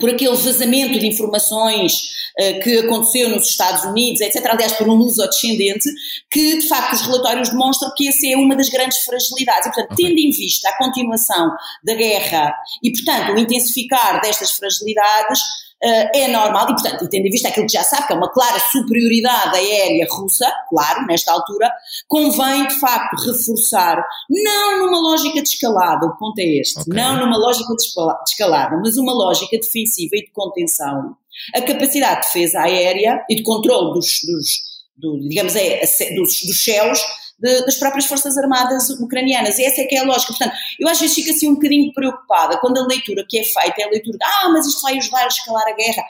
por 0.00 0.10
aquele 0.10 0.34
vazamento 0.34 0.98
de 0.98 1.06
informações 1.06 2.08
uh, 2.40 2.60
que 2.62 2.78
aconteceu 2.78 3.28
nos 3.28 3.48
Estados 3.48 3.84
Unidos, 3.84 4.20
etc., 4.20 4.44
aliás, 4.46 4.72
por 4.72 4.88
um 4.88 4.94
luso-descendente, 4.94 5.88
que 6.30 6.58
de 6.58 6.66
facto 6.66 6.94
os 6.94 7.02
relatórios 7.02 7.50
demonstram 7.50 7.92
que 7.96 8.08
essa 8.08 8.26
é 8.26 8.36
uma 8.36 8.56
das 8.56 8.68
grandes 8.68 8.98
fragilidades. 8.98 9.66
E, 9.66 9.72
portanto, 9.72 9.92
okay. 9.92 10.06
tendo 10.06 10.18
em 10.18 10.30
vista 10.30 10.68
a 10.68 10.78
continuação 10.78 11.52
da 11.84 11.94
guerra 11.94 12.54
e, 12.82 12.90
portanto, 12.92 13.34
o 13.34 13.38
intensificar 13.38 14.20
destas 14.20 14.52
fragilidades, 14.52 15.40
é 15.84 16.28
normal, 16.28 16.64
e 16.70 16.74
portanto, 16.74 17.08
tendo 17.08 17.26
em 17.26 17.30
vista 17.30 17.48
aquilo 17.48 17.66
que 17.66 17.72
já 17.72 17.82
sabe, 17.82 18.06
que 18.06 18.12
é 18.12 18.16
uma 18.16 18.32
clara 18.32 18.58
superioridade 18.72 19.56
aérea 19.56 20.06
russa, 20.10 20.50
claro, 20.68 21.06
nesta 21.06 21.32
altura, 21.32 21.70
convém 22.08 22.66
de 22.66 22.74
facto 22.74 23.16
reforçar, 23.26 24.04
não 24.30 24.78
numa 24.78 24.98
lógica 24.98 25.42
de 25.42 25.48
escalada, 25.48 26.06
o 26.06 26.16
ponto 26.16 26.38
é 26.38 26.60
este, 26.60 26.80
okay. 26.80 26.94
não 26.94 27.20
numa 27.20 27.36
lógica 27.36 27.74
de 27.74 27.82
escalada, 28.28 28.76
mas 28.82 28.96
uma 28.96 29.12
lógica 29.12 29.58
defensiva 29.58 30.16
e 30.16 30.24
de 30.24 30.32
contenção, 30.32 31.16
a 31.54 31.60
capacidade 31.60 32.20
de 32.20 32.26
defesa 32.26 32.60
aérea 32.60 33.24
e 33.28 33.36
de 33.36 33.42
controle 33.42 33.92
dos, 33.92 34.20
dos 34.24 34.73
do, 34.96 35.18
digamos, 35.20 35.56
é, 35.56 35.80
dos, 36.14 36.42
dos 36.42 36.64
céus 36.64 37.00
de, 37.38 37.64
das 37.64 37.76
próprias 37.76 38.06
Forças 38.06 38.36
Armadas 38.38 38.90
ucranianas. 38.90 39.58
E 39.58 39.64
essa 39.64 39.80
é 39.80 39.84
que 39.84 39.96
é 39.96 40.00
a 40.00 40.04
lógica. 40.04 40.32
Portanto, 40.32 40.54
eu 40.78 40.88
às 40.88 41.00
vezes 41.00 41.14
fico 41.14 41.30
assim 41.30 41.48
um 41.48 41.54
bocadinho 41.54 41.92
preocupada 41.92 42.58
quando 42.58 42.78
a 42.78 42.86
leitura 42.86 43.24
que 43.28 43.38
é 43.38 43.44
feita 43.44 43.82
é 43.82 43.84
a 43.84 43.90
leitura 43.90 44.18
de 44.18 44.24
ah, 44.24 44.48
mas 44.50 44.66
isto 44.66 44.82
vai 44.82 44.96
ajudar 44.96 45.24
a 45.24 45.28
escalar 45.28 45.66
a 45.66 45.72
guerra. 45.72 46.02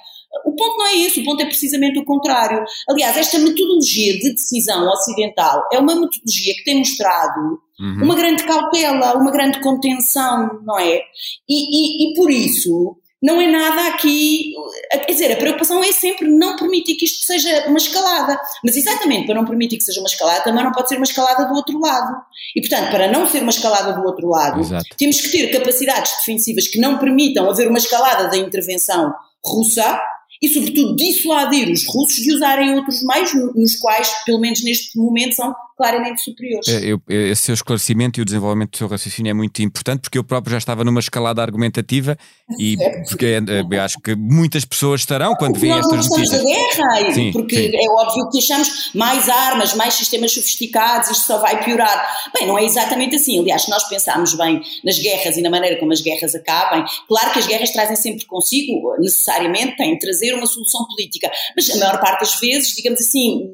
O 0.45 0.53
ponto 0.53 0.77
não 0.77 0.87
é 0.89 0.95
isso, 0.95 1.21
o 1.21 1.25
ponto 1.25 1.43
é 1.43 1.47
precisamente 1.47 1.99
o 1.99 2.05
contrário. 2.05 2.65
Aliás, 2.89 3.17
esta 3.17 3.39
metodologia 3.39 4.19
de 4.19 4.35
decisão 4.35 4.85
ocidental 4.89 5.63
é 5.73 5.79
uma 5.79 5.95
metodologia 5.95 6.55
que 6.55 6.65
tem 6.65 6.79
mostrado 6.79 7.61
uhum. 7.79 8.03
uma 8.03 8.17
grande 8.17 8.43
cautela, 8.43 9.17
uma 9.17 9.31
grande 9.31 9.61
contenção, 9.61 10.61
não 10.65 10.77
é? 10.79 11.01
E, 11.49 12.09
e, 12.09 12.11
e 12.11 12.15
por 12.17 12.31
isso 12.33 12.97
não 13.25 13.41
é 13.41 13.47
nada 13.47 13.89
aqui. 13.89 14.53
Quer 14.91 15.13
dizer, 15.13 15.33
a 15.33 15.37
preocupação 15.37 15.83
é 15.83 15.91
sempre 15.93 16.29
não 16.29 16.57
permitir 16.57 16.95
que 16.95 17.07
isto 17.07 17.25
seja 17.25 17.67
uma 17.67 17.79
escalada. 17.79 18.39
Mas 18.63 18.77
exatamente 18.77 19.25
para 19.25 19.35
não 19.35 19.47
permitir 19.47 19.79
que 19.79 19.83
seja 19.83 20.01
uma 20.01 20.09
escalada, 20.09 20.45
também 20.45 20.63
não 20.63 20.73
pode 20.73 20.91
ser 20.91 20.97
uma 20.97 21.05
escalada 21.05 21.47
do 21.47 21.55
outro 21.55 21.81
lado. 21.81 22.23
E 22.55 22.61
portanto, 22.61 22.91
para 22.91 23.11
não 23.11 23.27
ser 23.27 23.41
uma 23.41 23.51
escalada 23.51 23.95
do 23.95 24.07
outro 24.07 24.29
lado, 24.29 24.61
Exato. 24.61 24.85
temos 24.99 25.23
que 25.23 25.31
ter 25.31 25.51
capacidades 25.51 26.13
defensivas 26.19 26.69
que 26.69 26.79
não 26.79 26.99
permitam 26.99 27.49
haver 27.49 27.67
uma 27.67 27.79
escalada 27.79 28.29
da 28.29 28.37
intervenção 28.37 29.15
russa 29.43 29.99
e, 30.43 30.49
sobretudo, 30.49 30.95
dissuadir 30.95 31.71
os 31.71 31.87
russos 31.87 32.17
de 32.17 32.35
usarem 32.35 32.75
outros 32.75 33.03
meios, 33.03 33.33
nos 33.55 33.77
quais, 33.77 34.13
pelo 34.27 34.39
menos 34.39 34.63
neste 34.63 34.99
momento, 34.99 35.35
são 35.35 35.57
claramente 35.77 36.23
superiores. 36.23 36.69
É, 36.69 36.85
eu, 36.85 37.03
esse 37.09 37.43
seu 37.43 37.55
esclarecimento 37.55 38.21
e 38.21 38.23
o 38.23 38.25
desenvolvimento 38.25 38.71
do 38.73 38.79
seu 38.79 38.89
raciocínio 38.89 39.31
é 39.31 39.35
muito 39.35 39.61
importante, 39.61 40.03
porque 40.03 40.19
eu 40.19 40.25
próprio 40.25 40.53
já 40.53 40.59
estava 40.59 40.85
numa 40.85 41.01
escalada 41.01 41.43
argumentativa 41.43 42.17
e 42.59 42.77
porque 43.09 43.27
é, 43.27 43.41
eu 43.61 43.83
acho 43.83 43.99
que 44.01 44.15
muitas 44.15 44.65
pessoas 44.65 45.01
estarão 45.01 45.35
quando 45.35 45.59
veem 45.59 45.79
estas 45.79 46.09
notícias. 46.09 46.43
da 46.43 46.49
guerra, 46.49 47.13
sim, 47.13 47.33
porque 47.33 47.57
sim. 47.57 47.77
é 47.77 47.91
óbvio 47.91 48.31
que 48.31 48.39
achamos 48.39 48.91
mais 48.95 49.29
armas, 49.29 49.75
mais 49.75 49.95
sistemas 49.95 50.33
sofisticados, 50.33 51.11
isto 51.11 51.27
só 51.27 51.39
vai 51.39 51.63
piorar. 51.65 52.07
Bem, 52.39 52.47
não 52.47 52.59
é 52.59 52.65
exatamente 52.65 53.17
assim. 53.17 53.41
Aliás, 53.41 53.63
se 53.63 53.71
nós 53.71 53.89
pensarmos 53.89 54.35
bem 54.35 54.63
nas 54.85 54.99
guerras 54.99 55.37
e 55.37 55.43
na 55.43 55.51
maneira 55.51 55.79
como 55.79 55.93
as 55.93 56.01
guerras 56.01 56.35
acabem, 56.35 56.85
claro 57.09 57.33
que 57.33 57.41
as 57.41 57.47
guerras 57.47 57.71
trazem 57.71 57.97
sempre 57.97 58.25
consigo, 58.27 58.97
necessariamente, 58.99 59.77
têm 59.77 59.95
de 59.95 59.99
trazer 59.99 60.35
uma 60.35 60.47
solução 60.47 60.87
política, 60.87 61.31
mas 61.57 61.69
a 61.71 61.79
maior 61.79 62.01
parte 62.01 62.21
das 62.21 62.39
vezes, 62.39 62.75
digamos 62.75 63.01
assim, 63.01 63.51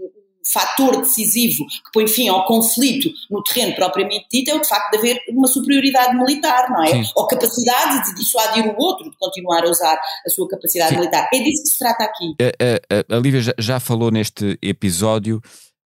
fator 0.52 1.00
decisivo 1.00 1.64
que 1.66 1.92
põe 1.92 2.08
fim 2.08 2.28
ao 2.28 2.44
conflito 2.44 3.10
no 3.30 3.42
terreno 3.42 3.74
propriamente 3.74 4.26
dito 4.32 4.50
é 4.50 4.54
o 4.54 4.60
de 4.60 4.68
facto 4.68 4.90
de 4.90 4.98
haver 4.98 5.20
uma 5.28 5.46
superioridade 5.46 6.16
militar, 6.16 6.70
não 6.70 6.82
é? 6.82 6.90
Sim. 6.90 7.10
Ou 7.14 7.26
capacidade 7.26 8.04
de 8.06 8.16
dissuadir 8.16 8.66
o 8.66 8.76
outro 8.76 9.10
de 9.10 9.16
continuar 9.16 9.64
a 9.64 9.70
usar 9.70 9.98
a 10.26 10.30
sua 10.30 10.48
capacidade 10.48 10.90
Sim. 10.90 10.96
militar. 10.96 11.28
É 11.32 11.38
disso 11.38 11.62
que 11.62 11.68
se 11.68 11.78
trata 11.78 12.04
aqui. 12.04 12.34
A, 12.40 13.14
a, 13.14 13.16
a 13.16 13.20
Lívia 13.20 13.40
já, 13.40 13.54
já, 13.58 13.80
falou 13.80 14.10
neste 14.10 14.58
episódio 14.60 15.40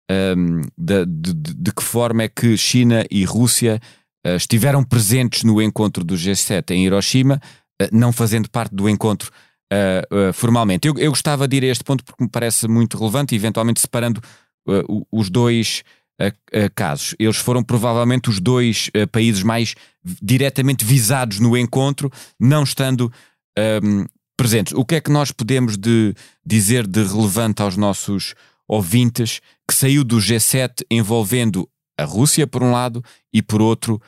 um, 0.10 0.62
de, 0.78 1.06
de, 1.06 1.34
de, 1.34 1.74
que 1.74 1.84
forma 1.84 2.24
é 2.24 2.30
que 2.30 2.58
China 2.58 3.06
e 3.10 3.24
Rússia 3.24 3.82
uh, 4.26 4.36
estiveram 4.36 4.84
presentes 4.84 5.44
no 5.44 5.62
encontro 5.62 6.04
do 6.04 6.16
G7 6.16 6.72
em 6.72 6.86
Hiroshima, 6.86 7.42
uh, 7.82 7.88
não 7.92 8.12
fazendo 8.12 8.50
parte 8.50 8.74
do 8.74 8.90
encontro 8.90 9.32
Uh, 9.74 10.30
uh, 10.30 10.34
formalmente. 10.34 10.88
Eu, 10.88 10.94
eu, 11.00 11.10
gostava 11.10 11.48
de 11.48 11.58
ir 11.58 11.64
a 11.64 11.68
este 11.68 11.84
ponto 11.84 12.04
porque 12.04 12.24
me 12.24 12.30
parece 12.30 12.68
muito 12.68 12.96
relevante, 12.96 13.34
eventualmente 13.34 13.82
separando 13.82 14.22
uh, 14.68 15.06
os 15.12 15.30
dois 15.30 15.84
uh, 16.22 16.72
casos. 16.76 17.16
Eles 17.20 17.38
foram 17.38 17.64
provavelmente 17.64 18.30
os 18.30 18.40
dois 18.40 18.90
países 19.12 19.44
mais 19.44 19.76
diretamente 20.22 20.84
visados 20.84 21.40
no 21.40 21.58
encontro, 21.58 22.12
não 22.40 22.64
estando 22.64 23.12
um, 23.58 23.62
ehm, 23.62 24.06
presentes. 24.36 24.74
O 24.74 24.84
que 24.84 24.96
é 24.96 25.02
que 25.02 25.12
nós 25.12 25.32
podemos 25.32 25.78
de 25.78 26.14
dizer 26.46 26.86
de 26.86 27.04
relevante 27.04 27.62
aos 27.62 27.78
nossos 27.78 28.36
ouvintes 28.68 29.40
que 29.68 29.74
saiu 29.74 30.04
do 30.04 30.18
G7 30.18 30.86
envolvendo 30.92 31.70
a 31.98 32.04
Rússia 32.04 32.46
por 32.46 32.64
um 32.64 32.72
lado 32.72 33.04
e 33.32 33.42
por 33.42 33.62
outro 33.62 34.02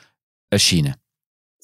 a 0.52 0.58
China? 0.58 0.98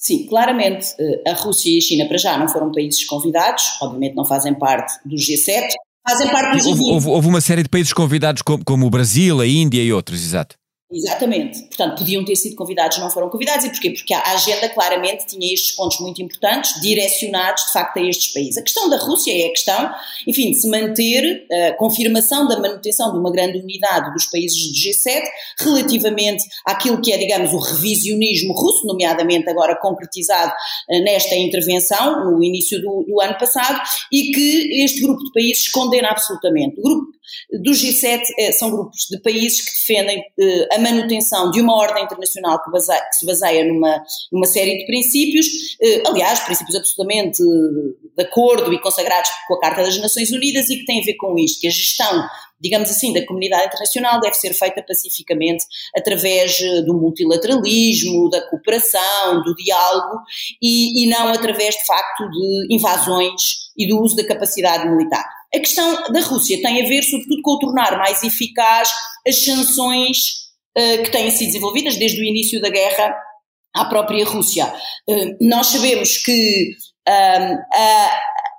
Sim, 0.02 0.26
claramente 0.26 0.96
a 1.26 1.32
Rússia 1.34 1.70
e 1.70 1.78
a 1.78 1.80
China 1.80 2.06
para 2.08 2.18
já 2.18 2.36
não 2.36 2.48
foram 2.48 2.72
países 2.72 3.04
convidados, 3.04 3.78
obviamente 3.80 4.16
não 4.16 4.24
fazem 4.24 4.52
parte 4.52 4.92
do 5.04 5.14
G7, 5.14 5.68
fazem 6.08 6.30
parte 6.30 6.58
do 6.58 6.68
houve, 6.68 6.82
houve, 6.82 7.08
houve, 7.08 7.28
uma 7.28 7.40
série 7.40 7.62
de 7.62 7.68
países 7.68 7.92
convidados 7.92 8.42
como, 8.42 8.64
como 8.64 8.86
o 8.86 8.90
Brasil, 8.90 9.40
a 9.40 9.46
Índia 9.46 9.82
e 9.82 9.92
outros, 9.92 10.22
exato. 10.22 10.56
Exatamente. 10.92 11.62
Portanto, 11.62 11.98
podiam 11.98 12.22
ter 12.22 12.36
sido 12.36 12.54
convidados, 12.54 12.98
não 12.98 13.08
foram 13.08 13.30
convidados. 13.30 13.64
E 13.64 13.70
porquê? 13.70 13.90
Porque 13.90 14.12
a 14.12 14.32
agenda 14.34 14.68
claramente 14.68 15.26
tinha 15.26 15.52
estes 15.52 15.72
pontos 15.72 15.98
muito 16.00 16.20
importantes, 16.20 16.78
direcionados 16.82 17.64
de 17.64 17.72
facto 17.72 17.96
a 17.96 18.02
estes 18.02 18.32
países. 18.32 18.58
A 18.58 18.62
questão 18.62 18.90
da 18.90 18.98
Rússia 18.98 19.32
é 19.32 19.46
a 19.46 19.50
questão, 19.50 19.90
enfim, 20.26 20.50
de 20.50 20.58
se 20.58 20.68
manter 20.68 21.46
a 21.50 21.54
eh, 21.54 21.72
confirmação 21.72 22.46
da 22.46 22.58
manutenção 22.58 23.10
de 23.10 23.18
uma 23.18 23.32
grande 23.32 23.58
unidade 23.58 24.12
dos 24.12 24.26
países 24.26 24.58
do 24.68 24.74
G7 24.74 25.22
relativamente 25.60 26.44
àquilo 26.66 27.00
que 27.00 27.10
é, 27.10 27.16
digamos, 27.16 27.54
o 27.54 27.58
revisionismo 27.58 28.52
russo, 28.52 28.86
nomeadamente 28.86 29.48
agora 29.48 29.78
concretizado 29.80 30.52
eh, 30.90 31.00
nesta 31.00 31.34
intervenção, 31.34 32.22
no 32.30 32.44
início 32.44 32.78
do, 32.82 33.04
do 33.08 33.20
ano 33.22 33.38
passado, 33.38 33.80
e 34.12 34.30
que 34.30 34.84
este 34.84 35.00
grupo 35.00 35.24
de 35.24 35.32
países 35.32 35.70
condena 35.70 36.10
absolutamente. 36.10 36.78
O 36.80 36.82
grupo 36.82 37.21
do 37.62 37.70
G7 37.70 38.22
eh, 38.38 38.52
são 38.52 38.70
grupos 38.70 39.06
de 39.10 39.20
países 39.20 39.64
que 39.64 39.72
defendem 39.72 40.22
eh, 40.38 40.68
a 40.72 40.78
manutenção 40.78 41.50
de 41.50 41.60
uma 41.60 41.76
ordem 41.76 42.04
internacional 42.04 42.62
que, 42.62 42.70
baseia, 42.70 43.00
que 43.08 43.16
se 43.16 43.26
baseia 43.26 43.64
numa, 43.64 44.02
numa 44.30 44.46
série 44.46 44.78
de 44.78 44.86
princípios, 44.86 45.46
eh, 45.80 46.02
aliás, 46.06 46.40
princípios 46.40 46.76
absolutamente 46.76 47.42
de 47.42 48.22
acordo 48.22 48.72
e 48.72 48.80
consagrados 48.80 49.30
com 49.46 49.54
a 49.54 49.60
Carta 49.60 49.82
das 49.82 49.98
Nações 49.98 50.30
Unidas 50.30 50.68
e 50.70 50.76
que 50.76 50.84
têm 50.84 51.00
a 51.00 51.04
ver 51.04 51.14
com 51.14 51.38
isto, 51.38 51.60
que 51.60 51.68
a 51.68 51.70
gestão 51.70 52.28
digamos 52.62 52.88
assim, 52.88 53.12
da 53.12 53.26
comunidade 53.26 53.66
internacional 53.66 54.20
deve 54.20 54.36
ser 54.36 54.54
feita 54.54 54.84
pacificamente 54.86 55.64
através 55.96 56.58
do 56.86 56.94
multilateralismo, 56.94 58.30
da 58.30 58.40
cooperação, 58.48 59.42
do 59.42 59.52
diálogo 59.56 60.20
e, 60.62 61.02
e 61.02 61.08
não 61.08 61.26
através, 61.28 61.74
de 61.74 61.84
facto, 61.84 62.30
de 62.30 62.66
invasões 62.70 63.72
e 63.76 63.88
do 63.88 64.00
uso 64.00 64.14
da 64.14 64.24
capacidade 64.24 64.88
militar. 64.88 65.26
A 65.54 65.58
questão 65.58 66.10
da 66.12 66.20
Rússia 66.20 66.60
tem 66.62 66.82
a 66.82 66.88
ver, 66.88 67.02
sobretudo, 67.02 67.42
com 67.42 67.58
tornar 67.58 67.98
mais 67.98 68.22
eficaz 68.22 68.90
as 69.26 69.44
sanções 69.44 70.42
uh, 70.76 71.02
que 71.02 71.10
têm 71.10 71.30
sido 71.30 71.48
desenvolvidas 71.48 71.96
desde 71.96 72.20
o 72.20 72.24
início 72.24 72.60
da 72.60 72.70
guerra 72.70 73.14
à 73.74 73.84
própria 73.84 74.24
Rússia. 74.24 74.72
Uh, 75.08 75.36
nós 75.40 75.68
sabemos 75.68 76.16
que 76.18 76.74
uh, 77.08 77.58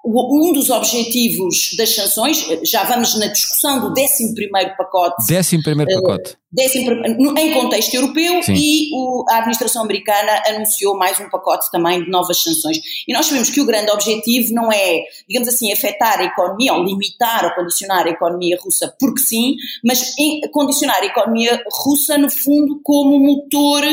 um 0.05 0.51
dos 0.51 0.69
objetivos 0.69 1.75
das 1.77 1.95
sanções, 1.95 2.45
já 2.63 2.83
vamos 2.83 3.17
na 3.17 3.27
discussão 3.27 3.79
do 3.79 3.89
11 3.89 4.35
pacote. 4.77 5.33
11 5.33 5.63
pacote. 5.63 6.37
Uh, 6.55 7.39
em 7.39 7.53
contexto 7.53 7.93
europeu 7.95 8.43
Sim. 8.43 8.53
e 8.53 8.89
o, 8.93 9.25
a 9.29 9.37
administração 9.37 9.81
americana 9.83 10.43
anunciou 10.47 10.95
mais 10.95 11.19
um 11.19 11.29
pacote 11.29 11.71
também 11.71 12.03
de 12.03 12.09
novas 12.09 12.43
sanções. 12.43 12.77
E 13.07 13.13
nós 13.13 13.25
sabemos 13.25 13.49
que 13.49 13.61
o 13.61 13.65
grande 13.65 13.91
objetivo 13.91 14.53
não 14.53 14.71
é, 14.71 15.03
digamos 15.27 15.47
assim, 15.47 15.71
afetar 15.71 16.19
a 16.19 16.25
economia 16.25 16.73
ou 16.73 16.83
limitar 16.83 17.45
ou 17.45 17.51
condicionar 17.55 18.05
a 18.05 18.09
economia 18.09 18.57
russa 18.61 18.93
porque 18.99 19.21
sim, 19.21 19.55
mas 19.83 20.13
condicionar 20.51 21.01
a 21.01 21.05
economia 21.05 21.63
russa, 21.71 22.17
no 22.17 22.29
fundo, 22.29 22.79
como 22.83 23.17
motor 23.19 23.83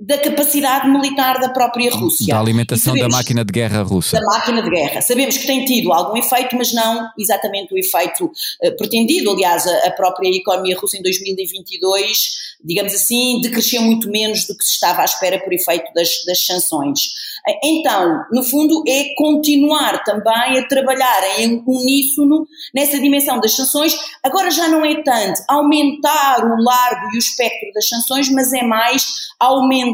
da 0.00 0.16
capacidade 0.16 0.88
militar 0.88 1.40
da 1.40 1.48
própria 1.48 1.90
Rússia. 1.90 2.32
Da 2.32 2.40
alimentação 2.40 2.94
sabemos, 2.94 3.12
da 3.12 3.18
máquina 3.18 3.44
de 3.44 3.52
guerra 3.52 3.82
russa. 3.82 4.20
Da 4.20 4.24
máquina 4.24 4.62
de 4.62 4.70
guerra. 4.70 5.00
Sabemos 5.00 5.36
que 5.36 5.46
tem 5.46 5.64
tido 5.64 5.92
algum 5.92 6.16
efeito, 6.16 6.56
mas 6.56 6.72
não 6.72 7.10
exatamente 7.18 7.74
o 7.74 7.78
efeito 7.78 8.26
uh, 8.26 8.76
pretendido. 8.76 9.32
Aliás, 9.32 9.66
a, 9.66 9.88
a, 9.88 9.90
própria 9.90 10.28
economia 10.28 10.78
russa 10.78 10.96
em 10.96 11.02
2022, 11.02 12.34
digamos 12.64 12.94
assim, 12.94 13.40
decresceu 13.40 13.82
muito 13.82 14.08
menos 14.08 14.46
do 14.46 14.56
que 14.56 14.64
se 14.64 14.74
estava 14.74 15.02
à 15.02 15.04
espera 15.04 15.40
por 15.40 15.52
efeito 15.52 15.92
das, 15.92 16.08
das 16.26 16.46
sanções. 16.46 17.28
Então, 17.64 18.24
no 18.30 18.42
fundo, 18.42 18.82
é 18.86 19.14
continuar 19.16 20.04
também 20.04 20.58
a 20.58 20.68
trabalhar 20.68 21.40
em 21.40 21.62
uníssono 21.66 22.46
nessa 22.74 23.00
dimensão 23.00 23.40
das 23.40 23.56
sanções. 23.56 23.96
Agora 24.22 24.50
já 24.50 24.68
não 24.68 24.84
é 24.84 25.02
tanto 25.02 25.40
aumentar 25.48 26.44
o 26.44 26.62
largo 26.62 27.14
e 27.14 27.16
o 27.16 27.18
espectro 27.18 27.72
das 27.72 27.88
sanções, 27.88 28.28
mas 28.28 28.52
é 28.52 28.62
mais 28.62 29.06
aumentar 29.40 29.87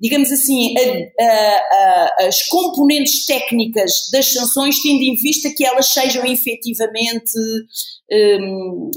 digamos 0.00 0.32
assim, 0.32 0.74
a, 0.78 1.22
a, 1.22 1.26
a, 1.26 2.26
as 2.28 2.48
componentes 2.48 3.26
técnicas 3.26 4.08
das 4.12 4.32
sanções, 4.32 4.80
tendo 4.82 5.02
em 5.02 5.14
vista 5.14 5.50
que 5.50 5.64
elas 5.64 5.86
sejam 5.86 6.24
efetivamente 6.24 7.36
um, 8.10 8.90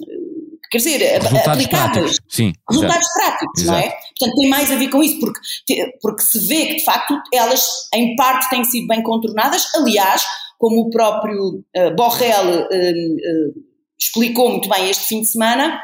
quer 0.74 0.78
dizer, 0.78 1.00
resultados 1.22 1.48
aplicáveis. 1.48 1.70
Práticos. 1.70 2.20
Sim, 2.28 2.54
resultados 2.70 3.08
exato. 3.08 3.20
práticos, 3.20 3.62
exato. 3.62 3.80
não 3.80 3.86
é? 3.86 3.98
Portanto, 4.18 4.36
tem 4.40 4.50
mais 4.50 4.72
a 4.72 4.76
ver 4.76 4.88
com 4.90 5.04
isso, 5.04 5.20
porque, 5.20 5.40
porque 6.02 6.24
se 6.24 6.40
vê 6.40 6.66
que, 6.66 6.76
de 6.78 6.84
facto, 6.84 7.16
elas, 7.32 7.64
em 7.94 8.16
parte, 8.16 8.50
têm 8.50 8.64
sido 8.64 8.88
bem 8.88 9.04
contornadas. 9.04 9.66
Aliás, 9.76 10.24
como 10.58 10.82
o 10.82 10.90
próprio 10.90 11.64
uh, 11.78 11.96
Borrell 11.96 12.62
uh, 12.62 12.66
uh, 12.66 13.64
explicou 14.00 14.50
muito 14.50 14.68
bem 14.68 14.90
este 14.90 15.08
fim 15.08 15.22
de 15.22 15.28
semana, 15.28 15.80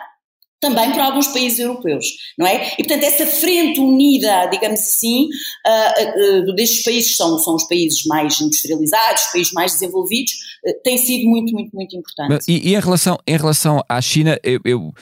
também 0.60 0.91
para 0.91 1.06
alguns 1.06 1.28
países 1.28 1.60
europeus, 1.60 2.06
não 2.38 2.45
é? 2.45 2.74
E 2.78 2.84
portanto 2.84 3.04
essa 3.04 3.26
frente 3.26 3.80
unida, 3.80 4.48
digamos 4.48 4.80
assim, 4.80 5.26
uh, 5.65 6.50
uh, 6.50 6.56
destes 6.56 6.84
países 6.84 7.15
são, 7.15 7.38
são 7.39 7.56
os 7.56 7.63
países 7.63 8.06
mais 8.06 8.39
industrializados, 8.41 9.24
os 9.24 9.32
países 9.32 9.54
mais 9.54 9.72
desenvolvidos, 9.74 10.34
uh, 10.65 10.74
tem 10.84 10.98
sido 10.98 11.30
muito, 11.30 11.54
muito, 11.54 11.74
muito 11.74 11.95
importante. 11.95 12.45
E, 12.48 12.69
e, 12.69 12.76
em, 12.76 12.80
relação, 12.80 13.17
em 13.26 13.38
relação 13.38 13.82
à 13.88 14.02
China, 14.02 14.38
eu, 14.43 14.60
eu, 14.65 14.93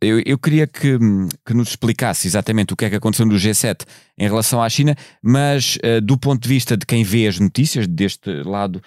eu, 0.00 0.22
eu 0.24 0.38
queria 0.38 0.66
que, 0.66 0.98
que, 1.46 1.54
nos 1.54 1.68
explicasse 1.68 2.26
exatamente 2.26 2.72
o 2.72 2.76
que 2.76 2.86
é 2.86 2.90
que 2.90 2.96
aconteceu 2.96 3.26
no 3.26 3.34
G7 3.34 3.82
em 4.18 4.24
relação 4.24 4.62
à 4.62 4.68
China, 4.68 4.96
mas 5.22 5.78
do 6.02 6.16
ponto 6.18 6.42
de 6.42 6.48
vista 6.48 6.76
de 6.76 6.86
quem 6.86 7.04
vê 7.04 7.26
as 7.28 7.38
notícias 7.38 7.86
deste 7.86 8.30
lado 8.42 8.82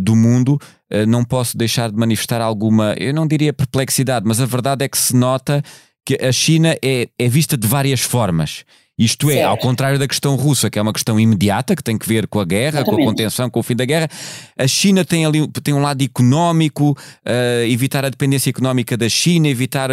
do 0.00 0.16
mundo, 0.16 0.58
não 1.06 1.24
posso 1.24 1.56
deixar 1.56 1.90
de 1.90 1.96
manifestar 1.96 2.40
alguma, 2.40 2.94
eu 2.98 3.14
não 3.14 3.26
diria 3.26 3.52
perplexidade, 3.52 4.26
mas 4.26 4.40
a 4.40 4.46
verdade 4.46 4.84
é 4.84 4.88
que 4.88 4.98
se 4.98 5.14
nota 5.14 5.62
que 6.04 6.18
a 6.20 6.32
China 6.32 6.76
é, 6.82 7.08
é 7.18 7.28
vista 7.28 7.56
de 7.56 7.66
várias 7.66 8.00
formas. 8.00 8.64
Isto 9.00 9.30
é, 9.30 9.36
certo. 9.36 9.48
ao 9.48 9.56
contrário 9.56 9.98
da 9.98 10.06
questão 10.06 10.36
russa, 10.36 10.68
que 10.68 10.78
é 10.78 10.82
uma 10.82 10.92
questão 10.92 11.18
imediata, 11.18 11.74
que 11.74 11.82
tem 11.82 11.96
que 11.96 12.06
ver 12.06 12.26
com 12.26 12.38
a 12.38 12.44
guerra, 12.44 12.80
Exatamente. 12.80 12.96
com 12.96 13.02
a 13.02 13.06
contenção, 13.06 13.48
com 13.48 13.60
o 13.60 13.62
fim 13.62 13.74
da 13.74 13.86
guerra, 13.86 14.08
a 14.58 14.66
China 14.66 15.06
tem 15.06 15.24
ali 15.24 15.48
tem 15.62 15.72
um 15.72 15.80
lado 15.80 16.04
económico, 16.04 16.90
uh, 16.90 17.64
evitar 17.66 18.04
a 18.04 18.10
dependência 18.10 18.50
económica 18.50 18.98
da 18.98 19.08
China, 19.08 19.48
evitar 19.48 19.90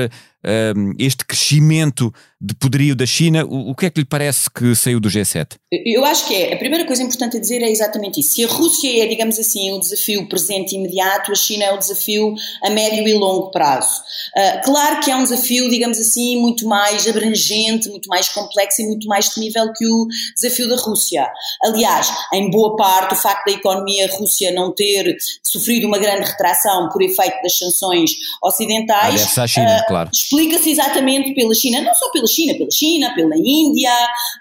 uh, 0.48 0.96
este 0.98 1.26
crescimento 1.26 2.14
de 2.40 2.54
poderio 2.54 2.96
da 2.96 3.06
China. 3.06 3.46
O, 3.46 3.72
o, 3.72 3.76
que 3.76 3.88
é 3.88 3.90
que 3.90 4.00
lhe 4.00 4.06
parece 4.06 4.50
que 4.50 4.76
saiu 4.76 5.00
do 5.00 5.10
G7? 5.10 5.56
Eu 5.72 6.06
acho 6.06 6.28
que 6.28 6.36
é. 6.36 6.54
A 6.54 6.58
primeira 6.58 6.86
coisa 6.86 7.02
importante 7.02 7.38
a 7.38 7.40
dizer 7.40 7.62
é 7.62 7.70
exatamente 7.70 8.20
isso. 8.20 8.36
Se 8.36 8.44
a 8.44 8.48
Rússia 8.48 9.04
é, 9.04 9.08
digamos 9.08 9.40
assim, 9.40 9.72
o 9.72 9.80
desafio 9.80 10.28
presente 10.30 10.74
e 10.74 10.78
imediato, 10.78 11.32
a 11.32 11.36
China 11.36 11.66
é 11.66 11.74
o 11.74 11.78
desafio 11.78 12.36
a 12.64 12.70
médio 12.70 13.08
e 13.08 13.14
longo 13.16 13.50
prazo. 13.50 14.02
Uh, 14.38 14.64
claro 14.64 15.00
que 15.02 15.10
é 15.10 15.16
um 15.16 15.24
desafio, 15.24 15.70
digamos 15.70 15.98
assim, 15.98 16.40
muito 16.40 16.68
mais 16.68 17.08
abrangente, 17.08 17.90
muito 17.90 18.08
mais 18.08 18.30
complexo 18.30 18.82
e 18.82 18.86
muito 18.86 19.08
mais 19.08 19.30
temível 19.30 19.72
que 19.76 19.86
o 19.86 20.08
desafio 20.36 20.70
da 20.70 20.76
Rússia. 20.76 21.28
Aliás, 21.64 22.12
em 22.34 22.52
boa 22.52 22.76
parte, 22.76 23.16
o 23.16 23.18
facto 23.18 23.46
da 23.48 23.54
economia 23.54 24.08
russa 24.16 24.52
não 24.52 24.74
ter 24.74 25.16
sofrido 25.44 25.88
uma 25.88 25.98
grande 25.98 26.30
retração 26.30 26.90
por 26.90 27.02
efeito 27.02 27.42
das 27.42 27.58
sanções 27.58 28.12
ocidentais, 28.44 29.38
ah, 29.38 29.48
China, 29.48 29.80
uh, 29.82 29.88
claro. 29.88 30.10
Explica-se 30.38 30.70
exatamente 30.70 31.34
pela 31.34 31.54
China, 31.54 31.82
não 31.82 31.94
só 31.96 32.12
pela 32.12 32.28
China, 32.28 32.54
pela 32.56 32.70
China, 32.72 33.14
pela 33.16 33.36
Índia, 33.36 33.92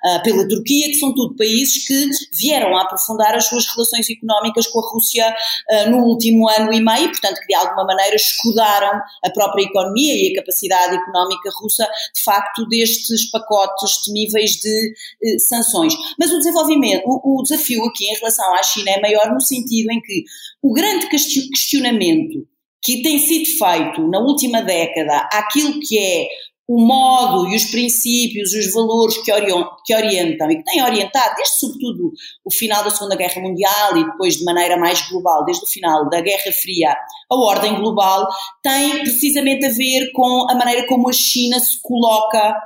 uh, 0.04 0.22
pela 0.22 0.46
Turquia, 0.46 0.88
que 0.88 0.94
são 0.94 1.14
tudo 1.14 1.34
países 1.36 1.86
que 1.86 2.08
vieram 2.38 2.76
a 2.76 2.82
aprofundar 2.82 3.34
as 3.34 3.46
suas 3.46 3.66
relações 3.66 4.08
económicas 4.10 4.66
com 4.66 4.80
a 4.80 4.90
Rússia 4.90 5.34
uh, 5.70 5.90
no 5.90 6.04
último 6.04 6.48
ano 6.50 6.72
e 6.72 6.80
meio, 6.80 7.08
portanto 7.08 7.38
que 7.40 7.46
de 7.46 7.54
alguma 7.54 7.84
maneira 7.86 8.14
escudaram 8.14 9.00
a 9.24 9.30
própria 9.30 9.64
economia 9.64 10.14
e 10.14 10.32
a 10.32 10.40
capacidade 10.40 10.96
económica 10.96 11.50
russa, 11.60 11.88
de 12.14 12.22
facto, 12.22 12.66
destes 12.68 13.30
pacotes 13.30 14.02
temíveis 14.04 14.52
de 14.52 14.92
uh, 15.24 15.40
sanções. 15.40 15.94
Mas 16.18 16.30
o 16.30 16.38
desenvolvimento, 16.38 17.04
o 17.06 17.42
desafio 17.42 17.84
aqui 17.86 18.04
em 18.04 18.14
relação 18.14 18.54
à 18.54 18.62
China 18.62 18.90
é 18.90 19.00
maior 19.00 19.32
no 19.32 19.40
sentido 19.40 19.90
em 19.90 20.00
que 20.00 20.24
o 20.62 20.72
grande 20.72 21.08
questionamento 21.08 22.46
que 22.86 23.02
tem 23.02 23.18
sido 23.18 23.46
feito 23.58 24.06
na 24.08 24.20
última 24.20 24.62
década 24.62 25.28
àquilo 25.32 25.80
que 25.80 25.98
é 25.98 26.28
o 26.68 26.80
modo 26.80 27.48
e 27.48 27.56
os 27.56 27.64
princípios, 27.66 28.52
os 28.52 28.72
valores 28.72 29.18
que 29.18 29.32
orientam 29.94 30.50
e 30.50 30.56
que 30.56 30.64
têm 30.64 30.82
orientado, 30.82 31.36
desde 31.36 31.58
sobretudo 31.58 32.12
o 32.44 32.50
final 32.52 32.82
da 32.82 32.90
Segunda 32.90 33.16
Guerra 33.16 33.40
Mundial 33.40 33.96
e 33.96 34.04
depois 34.04 34.36
de 34.36 34.44
maneira 34.44 34.76
mais 34.76 35.00
global, 35.08 35.44
desde 35.44 35.64
o 35.64 35.68
final 35.68 36.08
da 36.08 36.20
Guerra 36.20 36.52
Fria, 36.52 36.96
a 37.30 37.36
ordem 37.36 37.76
global, 37.76 38.28
tem 38.62 39.00
precisamente 39.00 39.64
a 39.64 39.70
ver 39.70 40.10
com 40.12 40.50
a 40.50 40.54
maneira 40.54 40.86
como 40.88 41.08
a 41.08 41.12
China 41.12 41.58
se 41.60 41.80
coloca 41.82 42.56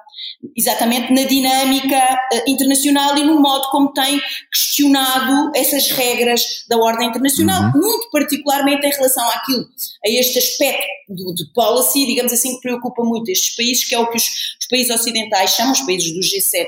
exatamente 0.56 1.12
na 1.12 1.22
dinâmica 1.22 1.96
uh, 2.32 2.50
internacional 2.50 3.16
e 3.16 3.24
no 3.24 3.40
modo 3.40 3.68
como 3.70 3.92
tem 3.92 4.20
questionado 4.52 5.52
essas 5.54 5.90
regras 5.90 6.64
da 6.68 6.76
ordem 6.78 7.08
internacional, 7.08 7.64
uhum. 7.64 7.80
muito 7.80 8.10
particularmente 8.10 8.86
em 8.86 8.90
relação 8.90 9.28
àquilo, 9.30 9.64
a 10.04 10.08
este 10.08 10.38
aspecto 10.38 10.86
do, 11.08 11.34
de 11.34 11.44
policy, 11.52 12.06
digamos 12.06 12.32
assim, 12.32 12.54
que 12.54 12.60
preocupa 12.62 13.02
muito 13.04 13.30
estes 13.30 13.54
países, 13.54 13.84
que 13.84 13.94
é 13.94 13.98
o 13.98 14.08
que 14.10 14.16
os, 14.16 14.24
os 14.24 14.66
países 14.68 14.94
ocidentais 14.94 15.50
chamam, 15.50 15.72
os 15.72 15.80
países 15.80 16.12
do 16.12 16.20
G7 16.20 16.66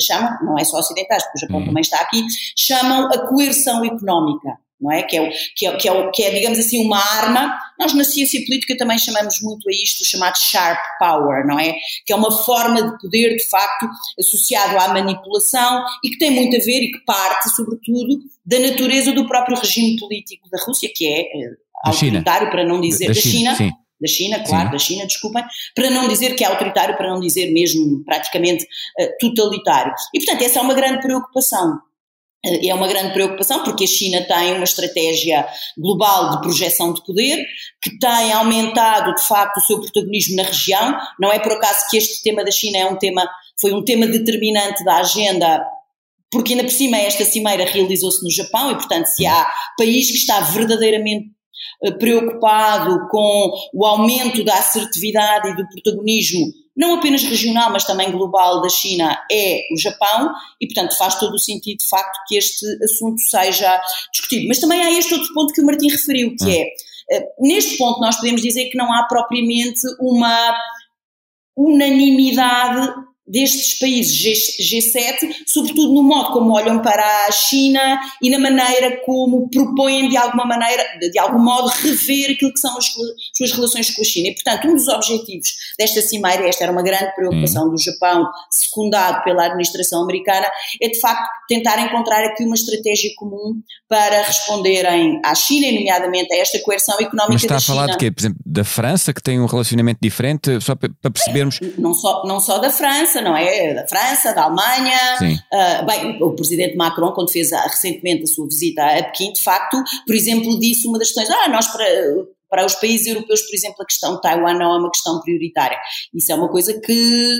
chamam, 0.00 0.30
não 0.42 0.58
é 0.58 0.64
só 0.64 0.78
ocidentais, 0.78 1.22
porque 1.24 1.38
o 1.38 1.40
Japão 1.40 1.60
uhum. 1.60 1.66
também 1.66 1.80
está 1.80 2.00
aqui, 2.00 2.22
chamam 2.56 3.06
a 3.06 3.26
coerção 3.26 3.84
económica 3.84 4.58
não 4.80 4.92
é? 4.92 5.02
Que 5.02 5.16
é, 5.18 5.30
que, 5.56 5.66
é, 5.66 5.76
que, 5.76 5.88
é, 5.88 6.10
que 6.10 6.22
é, 6.22 6.30
digamos 6.30 6.58
assim, 6.58 6.84
uma 6.84 6.98
arma. 6.98 7.58
Nós 7.78 7.94
na 7.94 8.04
ciência 8.04 8.40
política 8.44 8.76
também 8.76 8.98
chamamos 8.98 9.40
muito 9.42 9.68
a 9.68 9.72
isto 9.72 10.04
chamado 10.04 10.36
sharp 10.36 10.78
power, 10.98 11.46
não 11.46 11.58
é? 11.58 11.74
Que 12.06 12.12
é 12.12 12.16
uma 12.16 12.30
forma 12.30 12.82
de 12.82 12.98
poder, 12.98 13.36
de 13.36 13.44
facto, 13.44 13.88
associado 14.18 14.78
à 14.78 14.88
manipulação 14.88 15.84
e 16.04 16.10
que 16.10 16.18
tem 16.18 16.30
muito 16.30 16.56
a 16.56 16.60
ver 16.60 16.82
e 16.82 16.92
que 16.92 17.00
parte, 17.00 17.50
sobretudo, 17.50 18.20
da 18.44 18.58
natureza 18.58 19.12
do 19.12 19.26
próprio 19.26 19.56
regime 19.56 19.98
político 19.98 20.48
da 20.50 20.58
Rússia, 20.64 20.90
que 20.94 21.06
é 21.06 21.20
eh, 21.20 21.50
autoritário, 21.84 22.50
para 22.50 22.64
não 22.64 22.80
dizer, 22.80 23.08
da, 23.08 23.14
da 23.14 23.20
China. 23.20 23.54
China 23.56 23.72
da 24.00 24.06
China, 24.06 24.44
claro, 24.44 24.66
Sim. 24.66 24.72
da 24.72 24.78
China, 24.78 25.06
desculpem, 25.06 25.44
para 25.74 25.90
não 25.90 26.06
dizer 26.06 26.36
que 26.36 26.44
é 26.44 26.46
autoritário, 26.46 26.96
para 26.96 27.10
não 27.10 27.18
dizer 27.20 27.52
mesmo 27.52 28.04
praticamente 28.04 28.64
uh, 28.64 29.08
totalitário. 29.18 29.92
E, 30.14 30.20
portanto, 30.20 30.42
essa 30.42 30.60
é 30.60 30.62
uma 30.62 30.74
grande 30.74 31.00
preocupação 31.00 31.80
é 32.44 32.72
uma 32.72 32.86
grande 32.86 33.12
preocupação 33.12 33.64
porque 33.64 33.84
a 33.84 33.86
China 33.86 34.22
tem 34.22 34.54
uma 34.54 34.64
estratégia 34.64 35.46
global 35.76 36.30
de 36.30 36.40
projeção 36.40 36.92
de 36.92 37.04
poder 37.04 37.44
que 37.82 37.98
tem 37.98 38.32
aumentado 38.32 39.14
de 39.14 39.26
facto 39.26 39.58
o 39.58 39.60
seu 39.62 39.80
protagonismo 39.80 40.36
na 40.36 40.44
região. 40.44 40.96
Não 41.18 41.32
é 41.32 41.38
por 41.40 41.52
acaso 41.52 41.86
que 41.90 41.96
este 41.96 42.22
tema 42.22 42.44
da 42.44 42.50
China 42.50 42.78
é 42.78 42.86
um 42.86 42.96
tema, 42.96 43.28
foi 43.60 43.72
um 43.72 43.84
tema 43.84 44.06
determinante 44.06 44.84
da 44.84 44.98
agenda 44.98 45.66
porque 46.30 46.52
ainda 46.52 46.64
por 46.64 46.72
cima 46.72 46.98
esta 46.98 47.24
cimeira 47.24 47.64
realizou-se 47.64 48.22
no 48.22 48.30
Japão 48.30 48.70
e 48.70 48.74
portanto 48.74 49.06
se 49.06 49.26
há 49.26 49.50
país 49.76 50.10
que 50.10 50.18
está 50.18 50.40
verdadeiramente 50.40 51.30
eh, 51.82 51.90
preocupado 51.92 53.08
com 53.08 53.50
o 53.74 53.86
aumento 53.86 54.44
da 54.44 54.54
assertividade 54.54 55.48
e 55.48 55.56
do 55.56 55.66
protagonismo 55.68 56.46
não 56.78 56.94
apenas 56.94 57.24
regional, 57.24 57.72
mas 57.72 57.84
também 57.84 58.12
global 58.12 58.62
da 58.62 58.68
China 58.68 59.20
é 59.30 59.62
o 59.72 59.76
Japão 59.76 60.32
e, 60.60 60.66
portanto, 60.66 60.96
faz 60.96 61.16
todo 61.16 61.34
o 61.34 61.38
sentido, 61.38 61.78
de 61.78 61.88
facto, 61.88 62.16
que 62.28 62.36
este 62.36 62.64
assunto 62.84 63.20
seja 63.20 63.80
discutido. 64.12 64.46
Mas 64.46 64.60
também 64.60 64.80
há 64.80 64.92
este 64.92 65.12
outro 65.12 65.34
ponto 65.34 65.52
que 65.52 65.60
o 65.60 65.66
Martim 65.66 65.88
referiu, 65.88 66.36
que 66.36 66.56
é, 66.56 66.68
eh, 67.10 67.28
neste 67.40 67.76
ponto 67.76 68.00
nós 68.00 68.14
podemos 68.16 68.40
dizer 68.40 68.70
que 68.70 68.78
não 68.78 68.92
há 68.92 69.02
propriamente 69.08 69.80
uma 69.98 70.56
unanimidade 71.56 72.94
destes 73.28 73.78
países 73.78 74.14
G, 74.14 74.80
7 74.80 75.44
sobretudo 75.46 75.92
no 75.94 76.02
modo 76.02 76.32
como 76.32 76.54
olham 76.54 76.80
para 76.80 77.26
a 77.26 77.32
China 77.32 78.00
e 78.22 78.30
na 78.30 78.38
maneira 78.38 79.00
como 79.04 79.48
propõem 79.50 80.08
de 80.08 80.16
alguma 80.16 80.44
maneira, 80.44 80.84
de 80.98 81.18
algum 81.18 81.38
modo, 81.38 81.68
rever 81.68 82.32
aquilo 82.32 82.52
que 82.52 82.60
são 82.60 82.76
as 82.76 82.86
suas 83.34 83.52
relações 83.52 83.90
com 83.94 84.02
a 84.02 84.04
China. 84.04 84.28
E, 84.28 84.34
portanto, 84.34 84.68
um 84.68 84.74
dos 84.74 84.88
objetivos 84.88 85.54
desta 85.78 86.00
cimeira, 86.00 86.48
esta 86.48 86.64
era 86.64 86.72
uma 86.72 86.82
grande 86.82 87.14
preocupação 87.14 87.66
hum. 87.66 87.70
do 87.70 87.78
Japão, 87.78 88.26
secundado 88.50 89.22
pela 89.24 89.46
administração 89.46 90.02
americana, 90.02 90.46
é 90.80 90.88
de 90.88 90.98
facto 91.00 91.28
tentar 91.48 91.78
encontrar 91.80 92.24
aqui 92.24 92.44
uma 92.44 92.54
estratégia 92.54 93.10
comum 93.16 93.60
para 93.88 94.22
responderem 94.22 95.20
à 95.24 95.34
China, 95.34 95.66
e 95.66 95.78
nomeadamente 95.78 96.32
a 96.34 96.38
esta 96.38 96.58
coerção 96.60 96.94
económica 96.96 97.32
Mas 97.32 97.42
está 97.42 97.56
a 97.56 97.60
falar 97.60 97.86
de 97.86 97.96
quê? 97.96 98.10
Por 98.10 98.20
exemplo, 98.20 98.38
da 98.44 98.64
França, 98.64 99.12
que 99.12 99.22
tem 99.22 99.40
um 99.40 99.46
relacionamento 99.46 99.98
diferente, 100.00 100.60
só 100.60 100.74
para 100.74 100.90
percebermos... 101.10 101.58
Não 101.78 101.94
só, 101.94 102.24
não 102.24 102.40
só 102.40 102.58
da 102.58 102.70
França, 102.70 103.17
França, 103.18 103.22
não 103.22 103.36
é? 103.36 103.74
Da 103.74 103.86
França, 103.86 104.32
da 104.32 104.44
Alemanha. 104.44 105.18
Uh, 105.52 105.86
bem, 105.86 106.22
o 106.22 106.32
presidente 106.32 106.76
Macron, 106.76 107.12
quando 107.12 107.30
fez 107.30 107.52
a, 107.52 107.62
recentemente 107.62 108.24
a 108.24 108.26
sua 108.26 108.46
visita 108.46 108.84
a 108.84 109.02
Pequim, 109.04 109.32
de 109.32 109.42
facto, 109.42 109.82
por 110.06 110.14
exemplo, 110.14 110.58
disse 110.58 110.86
uma 110.86 110.98
das 110.98 111.08
questões: 111.08 111.30
ah, 111.30 111.48
nós 111.48 111.66
para 111.68 111.84
para 112.50 112.64
os 112.64 112.74
países 112.76 113.06
europeus, 113.06 113.42
por 113.42 113.54
exemplo, 113.54 113.76
a 113.82 113.84
questão 113.84 114.14
de 114.14 114.22
Taiwan 114.22 114.54
não 114.54 114.74
é 114.74 114.78
uma 114.78 114.90
questão 114.90 115.20
prioritária. 115.20 115.78
Isso 116.14 116.32
é 116.32 116.34
uma 116.34 116.48
coisa 116.48 116.80
que 116.80 117.38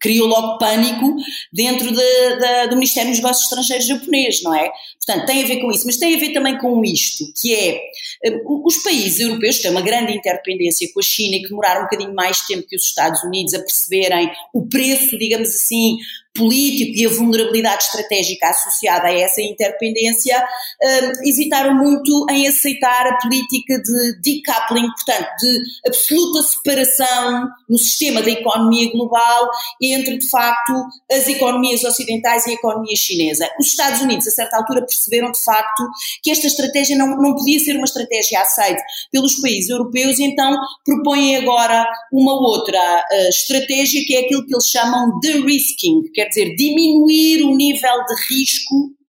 criou 0.00 0.26
logo 0.26 0.58
pânico 0.58 1.16
dentro 1.52 1.88
de, 1.88 2.36
de, 2.38 2.66
do 2.68 2.76
Ministério 2.76 3.10
dos 3.10 3.18
Negócios 3.18 3.44
Estrangeiros 3.44 3.86
japonês, 3.86 4.42
não 4.42 4.54
é? 4.54 4.70
Portanto, 5.04 5.26
tem 5.26 5.42
a 5.42 5.46
ver 5.46 5.60
com 5.60 5.70
isso, 5.70 5.84
mas 5.86 5.96
tem 5.96 6.14
a 6.14 6.18
ver 6.18 6.32
também 6.32 6.56
com 6.58 6.84
isto, 6.84 7.24
que 7.40 7.54
é 7.54 7.80
eh, 8.24 8.40
os 8.46 8.82
países 8.82 9.20
europeus 9.20 9.58
têm 9.58 9.70
uma 9.70 9.80
grande 9.80 10.12
interdependência 10.12 10.88
com 10.92 11.00
a 11.00 11.02
China 11.02 11.36
e 11.36 11.42
que 11.42 11.48
demoraram 11.48 11.80
um 11.80 11.84
bocadinho 11.84 12.14
mais 12.14 12.40
tempo 12.42 12.66
que 12.68 12.76
os 12.76 12.84
Estados 12.84 13.22
Unidos 13.24 13.52
a 13.54 13.58
perceberem 13.58 14.30
o 14.54 14.66
preço, 14.66 15.18
digamos 15.18 15.48
assim, 15.48 15.98
político 16.34 16.98
e 16.98 17.06
a 17.06 17.10
vulnerabilidade 17.10 17.84
estratégica 17.84 18.48
associada 18.48 19.08
a 19.08 19.12
essa 19.12 19.40
interdependência, 19.42 20.42
um, 20.82 21.28
hesitaram 21.28 21.74
muito 21.74 22.26
em 22.30 22.48
aceitar 22.48 23.06
a 23.06 23.18
política 23.18 23.80
de 23.82 24.20
decoupling, 24.22 24.86
portanto, 24.86 25.28
de 25.40 25.62
absoluta 25.86 26.42
separação 26.42 27.48
no 27.68 27.78
sistema 27.78 28.22
da 28.22 28.30
economia 28.30 28.90
global 28.90 29.50
entre, 29.82 30.18
de 30.18 30.28
facto, 30.28 30.72
as 31.10 31.26
economias 31.28 31.84
ocidentais 31.84 32.46
e 32.46 32.50
a 32.50 32.54
economia 32.54 32.96
chinesa. 32.96 33.48
Os 33.58 33.66
Estados 33.68 34.00
Unidos, 34.00 34.26
a 34.28 34.30
certa 34.30 34.56
altura, 34.56 34.80
perceberam, 34.80 35.32
de 35.32 35.42
facto, 35.42 35.84
que 36.22 36.30
esta 36.30 36.46
estratégia 36.46 36.96
não, 36.96 37.16
não 37.16 37.34
podia 37.34 37.58
ser 37.58 37.76
uma 37.76 37.84
estratégia 37.84 38.40
aceita 38.40 38.82
pelos 39.10 39.40
países 39.40 39.70
europeus 39.70 40.18
e 40.18 40.24
então 40.24 40.56
propõem 40.84 41.36
agora 41.36 41.86
uma 42.12 42.32
outra 42.34 42.78
uh, 42.78 43.28
estratégia 43.28 44.04
que 44.04 44.16
é 44.16 44.20
aquilo 44.20 44.46
que 44.46 44.54
eles 44.54 44.68
chamam 44.68 45.18
de 45.20 45.32
risking, 45.44 46.02
que 46.02 46.10
quer 46.10 46.28
dizer, 46.28 46.54
diminuir 46.56 47.44
o 47.44 47.54
nível 47.54 48.04
de 48.06 48.34
risco 48.34 49.01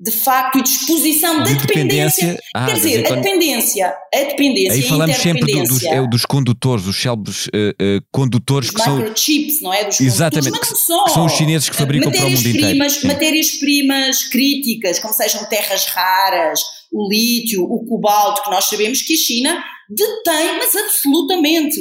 de 0.00 0.10
facto 0.10 0.58
e 0.58 0.62
de 0.62 0.68
exposição 0.70 1.42
de 1.42 1.52
da 1.52 1.60
dependência. 1.60 2.26
dependência. 2.26 2.42
Ah, 2.56 2.66
Quer 2.66 2.74
dizer, 2.74 3.06
a 3.06 3.14
dependência, 3.16 3.94
a 4.14 4.18
dependência. 4.18 4.72
Aí 4.72 4.82
falamos 4.82 5.16
sempre 5.16 5.52
do, 5.52 5.62
dos, 5.64 5.82
é, 5.84 6.06
dos 6.06 6.24
condutores, 6.24 6.86
os 6.86 6.96
célebres 6.96 7.46
uh, 7.48 7.50
uh, 7.50 8.02
condutores 8.10 8.70
que 8.70 8.80
são. 8.80 8.96
microchips, 8.96 9.60
não 9.60 9.74
é? 9.74 9.84
Dos 9.84 10.00
Exatamente, 10.00 10.58
que, 10.58 10.66
só. 10.74 11.04
que 11.04 11.10
são 11.10 11.26
os 11.26 11.32
chineses 11.32 11.68
que 11.68 11.76
fabricam 11.76 12.10
para 12.10 12.26
o 12.26 12.30
mundo 12.30 12.48
inteiro. 12.48 12.78
Matérias-primas 13.04 14.24
críticas, 14.24 14.98
como 14.98 15.12
sejam 15.12 15.44
terras 15.44 15.84
raras, 15.86 16.60
o 16.90 17.06
lítio, 17.06 17.62
o 17.62 17.84
cobalto, 17.84 18.42
que 18.42 18.50
nós 18.50 18.64
sabemos 18.64 19.02
que 19.02 19.12
a 19.12 19.18
China 19.18 19.64
detém, 19.88 20.56
mas 20.56 20.74
absolutamente, 20.74 21.78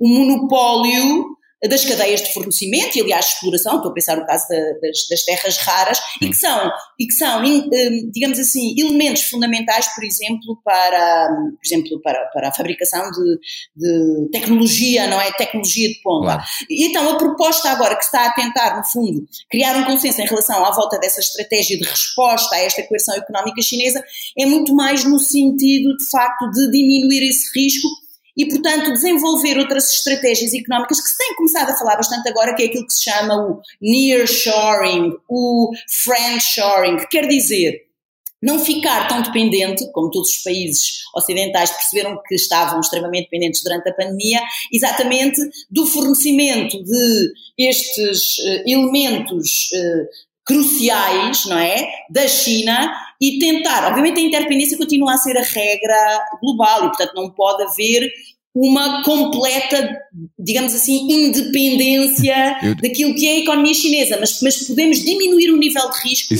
o 0.00 0.08
monopólio 0.08 1.37
das 1.66 1.84
cadeias 1.84 2.22
de 2.22 2.32
fornecimento 2.32 2.96
e, 2.96 3.00
aliás, 3.00 3.26
exploração, 3.26 3.76
estou 3.76 3.90
a 3.90 3.94
pensar 3.94 4.16
no 4.16 4.26
caso 4.26 4.46
da, 4.48 4.56
das, 4.56 5.08
das, 5.10 5.24
terras 5.24 5.56
raras, 5.58 5.98
e 6.20 6.28
que 6.28 6.36
são, 6.36 6.70
e 6.98 7.06
que 7.06 7.14
são 7.14 7.42
digamos 8.12 8.38
assim, 8.38 8.74
elementos 8.78 9.24
fundamentais, 9.24 9.88
por 9.94 10.04
exemplo, 10.04 10.60
para, 10.64 11.28
por 11.28 11.66
exemplo, 11.66 12.00
para, 12.02 12.24
para 12.26 12.48
a 12.48 12.52
fabricação 12.52 13.10
de, 13.10 13.38
de 13.76 14.30
tecnologia, 14.30 15.08
não 15.08 15.20
é? 15.20 15.32
Tecnologia 15.32 15.88
de 15.88 16.00
ponta. 16.00 16.26
Claro. 16.26 16.42
E 16.70 16.86
então, 16.86 17.10
a 17.10 17.16
proposta 17.16 17.70
agora 17.70 17.96
que 17.96 18.04
está 18.04 18.26
a 18.26 18.32
tentar, 18.32 18.76
no 18.76 18.84
fundo, 18.84 19.26
criar 19.50 19.76
um 19.76 19.84
consenso 19.84 20.20
em 20.20 20.26
relação 20.26 20.64
à 20.64 20.70
volta 20.70 20.98
dessa 20.98 21.20
estratégia 21.20 21.76
de 21.76 21.84
resposta 21.84 22.54
a 22.54 22.60
esta 22.60 22.82
coerção 22.84 23.16
económica 23.16 23.60
chinesa 23.62 24.02
é 24.38 24.46
muito 24.46 24.74
mais 24.74 25.04
no 25.04 25.18
sentido, 25.18 25.96
de 25.96 26.08
facto, 26.08 26.50
de 26.50 26.70
diminuir 26.70 27.28
esse 27.28 27.58
risco 27.58 27.88
e, 28.38 28.48
portanto, 28.48 28.92
desenvolver 28.92 29.58
outras 29.58 29.92
estratégias 29.92 30.54
económicas 30.54 31.00
que 31.00 31.08
se 31.08 31.18
tem 31.18 31.34
começado 31.34 31.70
a 31.70 31.76
falar 31.76 31.96
bastante 31.96 32.28
agora, 32.28 32.54
que 32.54 32.62
é 32.62 32.66
aquilo 32.66 32.86
que 32.86 32.94
se 32.94 33.02
chama 33.02 33.34
o 33.34 33.60
nearshoring, 33.82 35.12
o 35.28 35.72
friendshoring, 35.88 36.98
que 36.98 37.08
quer 37.08 37.26
dizer 37.26 37.88
não 38.40 38.60
ficar 38.60 39.08
tão 39.08 39.20
dependente, 39.20 39.90
como 39.90 40.12
todos 40.12 40.30
os 40.30 40.42
países 40.44 41.00
ocidentais 41.16 41.72
perceberam 41.72 42.22
que 42.24 42.36
estavam 42.36 42.78
extremamente 42.78 43.24
dependentes 43.24 43.62
durante 43.64 43.88
a 43.88 43.94
pandemia, 43.94 44.40
exatamente 44.72 45.40
do 45.68 45.84
fornecimento 45.84 46.80
de 46.84 47.32
estes 47.58 48.38
uh, 48.38 48.62
elementos 48.64 49.70
uh, 49.72 50.06
cruciais, 50.44 51.46
não 51.46 51.58
é, 51.58 51.90
da 52.08 52.28
China 52.28 52.94
e 53.20 53.38
tentar, 53.38 53.88
obviamente 53.88 54.20
a 54.20 54.22
interdependência 54.22 54.78
continua 54.78 55.14
a 55.14 55.18
ser 55.18 55.36
a 55.36 55.42
regra 55.42 56.24
global 56.40 56.84
e 56.84 56.88
portanto 56.88 57.12
não 57.14 57.30
pode 57.30 57.62
haver 57.64 58.08
uma 58.54 59.04
completa, 59.04 59.96
digamos 60.38 60.74
assim, 60.74 61.06
independência 61.08 62.58
Eu... 62.62 62.74
daquilo 62.74 63.14
que 63.14 63.26
é 63.28 63.32
a 63.32 63.38
economia 63.38 63.74
chinesa, 63.74 64.16
mas, 64.18 64.40
mas 64.42 64.66
podemos 64.66 64.98
diminuir 65.04 65.50
o 65.52 65.56
nível 65.56 65.88
de 65.90 66.08
risco, 66.08 66.34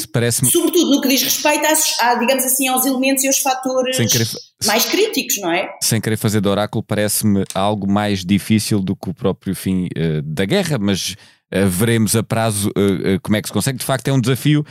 sobretudo 0.51 0.91
no 0.91 1.01
que 1.01 1.09
diz 1.09 1.23
respeito 1.23 1.65
às, 1.67 2.01
a, 2.01 2.15
digamos 2.17 2.45
assim, 2.45 2.67
aos 2.67 2.85
elementos 2.85 3.23
e 3.23 3.29
aos 3.29 3.39
fatores 3.39 3.97
querer... 3.97 4.27
mais 4.67 4.85
críticos, 4.87 5.39
não 5.39 5.53
é? 5.53 5.71
Sem 5.81 6.01
querer 6.01 6.17
fazer 6.17 6.41
de 6.41 6.49
oráculo, 6.49 6.83
parece-me 6.83 7.45
algo 7.55 7.89
mais 7.89 8.25
difícil 8.25 8.81
do 8.81 8.97
que 8.97 9.11
o 9.11 9.15
próprio 9.15 9.55
fim 9.55 9.85
uh, 9.87 10.23
da 10.23 10.45
guerra, 10.45 10.77
mas 10.77 11.15
uh, 11.55 11.69
veremos 11.69 12.17
a 12.17 12.23
prazo 12.23 12.71
uh, 12.71 13.21
como 13.23 13.37
é 13.37 13.43
que 13.43 13.49
se 13.49 13.53
consegue. 13.53 13.79
De 13.79 13.85
facto, 13.85 14.09
é 14.09 14.13
um 14.13 14.21
desafio, 14.21 14.65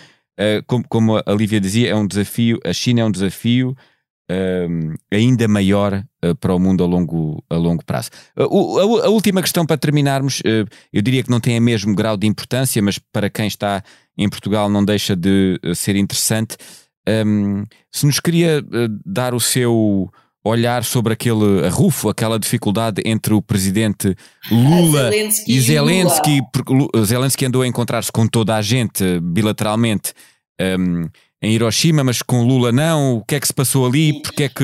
como, 0.67 0.85
como 0.87 1.17
a 1.17 1.33
Lívia 1.33 1.59
dizia, 1.59 1.89
é 1.89 1.95
um 1.95 2.07
desafio, 2.07 2.59
a 2.65 2.73
China 2.73 3.01
é 3.01 3.05
um 3.05 3.11
desafio 3.11 3.75
uh, 4.31 4.95
ainda 5.11 5.47
maior 5.47 6.03
uh, 6.23 6.35
para 6.35 6.53
o 6.53 6.59
mundo 6.59 6.83
a 6.83 6.87
longo, 6.87 7.43
a 7.49 7.55
longo 7.55 7.83
prazo. 7.83 8.09
Uh, 8.37 8.79
a, 8.79 9.05
a, 9.07 9.09
última 9.09 9.41
questão 9.41 9.65
para 9.65 9.77
terminarmos, 9.77 10.41
eu 10.43 11.01
diria 11.01 11.23
que 11.23 11.29
não 11.29 11.39
tem 11.39 11.57
o 11.57 11.61
mesmo 11.61 11.95
grau 11.95 12.17
de 12.17 12.27
importância, 12.27 12.81
mas 12.81 12.99
para 12.99 13.29
quem 13.29 13.47
está 13.47 13.83
em 14.17 14.29
Portugal 14.29 14.69
não 14.69 14.83
deixa 14.83 15.15
de 15.15 15.59
ser 15.75 15.95
interessante. 15.95 16.57
Um, 17.07 17.65
se 17.91 18.05
nos 18.05 18.19
queria 18.19 18.61
dar 19.05 19.33
o 19.33 19.39
seu 19.39 20.11
olhar 20.47 20.83
sobre 20.83 21.13
aquele 21.13 21.65
arrufo, 21.65 22.09
aquela 22.09 22.39
dificuldade 22.39 23.01
entre 23.05 23.33
o 23.33 23.41
presidente 23.41 24.15
Lula 24.51 25.09
Zelensky 25.09 25.51
e 25.51 25.59
Zelensky, 25.59 26.41
porque 26.51 26.73
Zelensky 27.05 27.45
andou 27.45 27.61
a 27.61 27.67
encontrar-se 27.67 28.11
com 28.11 28.27
toda 28.27 28.55
a 28.55 28.61
gente 28.61 29.19
bilateralmente. 29.19 30.13
Um, 30.59 31.07
em 31.41 31.53
Hiroshima, 31.53 32.03
mas 32.03 32.23
com 32.23 32.41
Lula 32.43 32.71
não? 32.71 33.17
O 33.17 33.23
que 33.23 33.35
é 33.35 33.39
que 33.39 33.45
se 33.45 33.53
passou 33.53 33.85
ali? 33.85 34.21
Porque 34.21 34.43
é 34.43 34.49
que... 34.49 34.63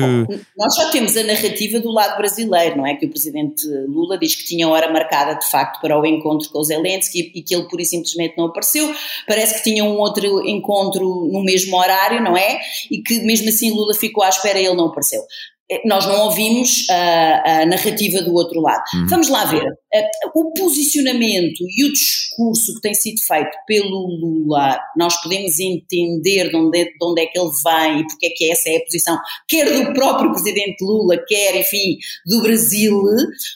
Nós 0.56 0.74
só 0.74 0.90
temos 0.90 1.16
a 1.16 1.22
narrativa 1.22 1.78
do 1.78 1.92
lado 1.92 2.16
brasileiro, 2.16 2.76
não 2.76 2.86
é? 2.86 2.96
Que 2.96 3.06
o 3.06 3.10
presidente 3.10 3.64
Lula 3.86 4.18
diz 4.18 4.34
que 4.34 4.44
tinha 4.44 4.68
hora 4.68 4.92
marcada 4.92 5.38
de 5.38 5.48
facto 5.48 5.80
para 5.80 5.98
o 5.98 6.04
encontro 6.04 6.50
com 6.50 6.58
o 6.58 6.64
Zelensky 6.64 7.30
e 7.32 7.42
que 7.42 7.54
ele 7.54 7.68
pura 7.68 7.82
e 7.82 7.86
simplesmente 7.86 8.36
não 8.36 8.46
apareceu. 8.46 8.92
Parece 9.26 9.54
que 9.54 9.70
tinha 9.70 9.84
um 9.84 9.96
outro 9.98 10.46
encontro 10.48 11.28
no 11.30 11.44
mesmo 11.44 11.76
horário, 11.76 12.20
não 12.20 12.36
é? 12.36 12.60
E 12.90 13.00
que 13.00 13.20
mesmo 13.22 13.48
assim 13.48 13.70
Lula 13.70 13.94
ficou 13.94 14.24
à 14.24 14.28
espera 14.28 14.58
e 14.58 14.66
ele 14.66 14.76
não 14.76 14.86
apareceu. 14.86 15.22
Eh, 15.70 15.80
nós 15.86 16.06
não 16.06 16.26
ouvimos 16.26 16.88
a, 16.90 17.62
a 17.62 17.66
narrativa 17.66 18.20
do 18.20 18.34
outro 18.34 18.60
lado. 18.60 18.82
Uhum. 18.94 19.06
Vamos 19.08 19.28
lá 19.28 19.46
ver. 19.46 19.64
Eh, 19.94 20.10
o 20.34 20.52
posicionamento 20.52 21.64
e 21.66 21.84
o 21.84 21.92
discurso 21.92 22.74
que 22.74 22.80
tem 22.82 22.94
sido 22.94 23.20
feito 23.20 23.56
pelo 23.66 24.06
Lula, 24.06 24.78
nós 24.96 25.16
podemos 25.22 25.58
entender 25.58 26.50
de 26.50 26.56
onde, 26.56 26.78
é, 26.78 26.84
de 26.84 26.98
onde 27.02 27.22
é 27.22 27.26
que 27.26 27.38
ele 27.38 27.50
vem 27.64 28.00
e 28.00 28.06
porque 28.06 28.26
é 28.26 28.30
que 28.30 28.50
essa 28.50 28.68
é 28.68 28.76
a 28.76 28.84
posição, 28.84 29.18
quer 29.48 29.64
do 29.72 29.92
próprio 29.94 30.30
presidente 30.32 30.82
Lula, 30.82 31.16
quer, 31.26 31.56
enfim, 31.56 31.96
do 32.26 32.42
Brasil, 32.42 33.00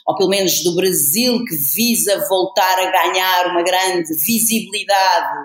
ou 0.07 0.16
pelo 0.16 0.31
menos 0.31 0.62
do 0.62 0.75
Brasil 0.75 1.44
que 1.44 1.57
visa 1.75 2.27
voltar 2.29 2.79
a 2.79 2.90
ganhar 2.90 3.51
uma 3.51 3.62
grande 3.62 4.14
visibilidade 4.14 5.38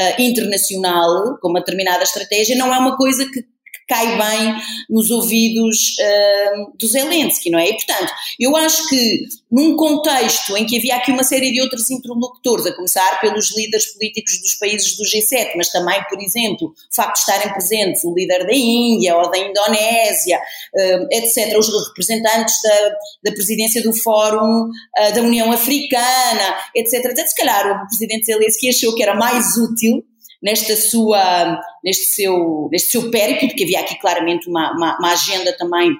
uh, 0.00 0.22
internacional 0.22 1.38
com 1.40 1.48
uma 1.48 1.60
determinada 1.60 2.02
estratégia, 2.02 2.56
não 2.56 2.74
é 2.74 2.78
uma 2.78 2.96
coisa 2.96 3.24
que 3.24 3.44
cai 3.90 4.16
bem 4.16 4.54
nos 4.88 5.10
ouvidos 5.10 5.96
uh, 5.98 6.72
do 6.78 6.86
Zelensky, 6.86 7.50
não 7.50 7.58
é? 7.58 7.70
E, 7.70 7.74
portanto, 7.74 8.12
eu 8.38 8.56
acho 8.56 8.88
que 8.88 9.24
num 9.50 9.74
contexto 9.74 10.56
em 10.56 10.64
que 10.64 10.78
havia 10.78 10.94
aqui 10.94 11.10
uma 11.10 11.24
série 11.24 11.50
de 11.50 11.60
outros 11.60 11.90
interlocutores, 11.90 12.66
a 12.66 12.72
começar 12.76 13.20
pelos 13.20 13.54
líderes 13.56 13.86
políticos 13.94 14.40
dos 14.40 14.54
países 14.54 14.96
do 14.96 15.02
G7, 15.02 15.54
mas 15.56 15.70
também, 15.70 16.00
por 16.08 16.20
exemplo, 16.22 16.68
o 16.68 16.94
facto 16.94 17.14
de 17.14 17.18
estarem 17.18 17.52
presentes 17.52 18.04
o 18.04 18.14
líder 18.14 18.46
da 18.46 18.54
Índia 18.54 19.16
ou 19.16 19.28
da 19.28 19.38
Indonésia, 19.38 20.38
uh, 20.38 21.06
etc., 21.10 21.58
os 21.58 21.88
representantes 21.88 22.54
da, 22.62 22.90
da 23.24 23.32
presidência 23.32 23.82
do 23.82 23.92
Fórum 23.92 24.68
uh, 24.68 25.14
da 25.14 25.20
União 25.20 25.50
Africana, 25.50 26.56
etc., 26.76 27.06
etc., 27.06 27.26
se 27.26 27.34
calhar 27.34 27.82
o 27.82 27.86
presidente 27.88 28.26
Zelensky 28.26 28.68
achou 28.68 28.94
que 28.94 29.02
era 29.02 29.16
mais 29.16 29.56
útil 29.56 30.04
nesta 30.42 30.76
sua, 30.76 31.60
neste 31.84 32.06
seu, 32.06 32.68
neste 32.70 32.90
seu 32.90 33.10
périplo, 33.10 33.48
porque 33.48 33.64
havia 33.64 33.80
aqui 33.80 33.98
claramente 33.98 34.48
uma, 34.48 34.72
uma, 34.72 34.98
uma 34.98 35.12
agenda 35.12 35.56
também 35.56 35.94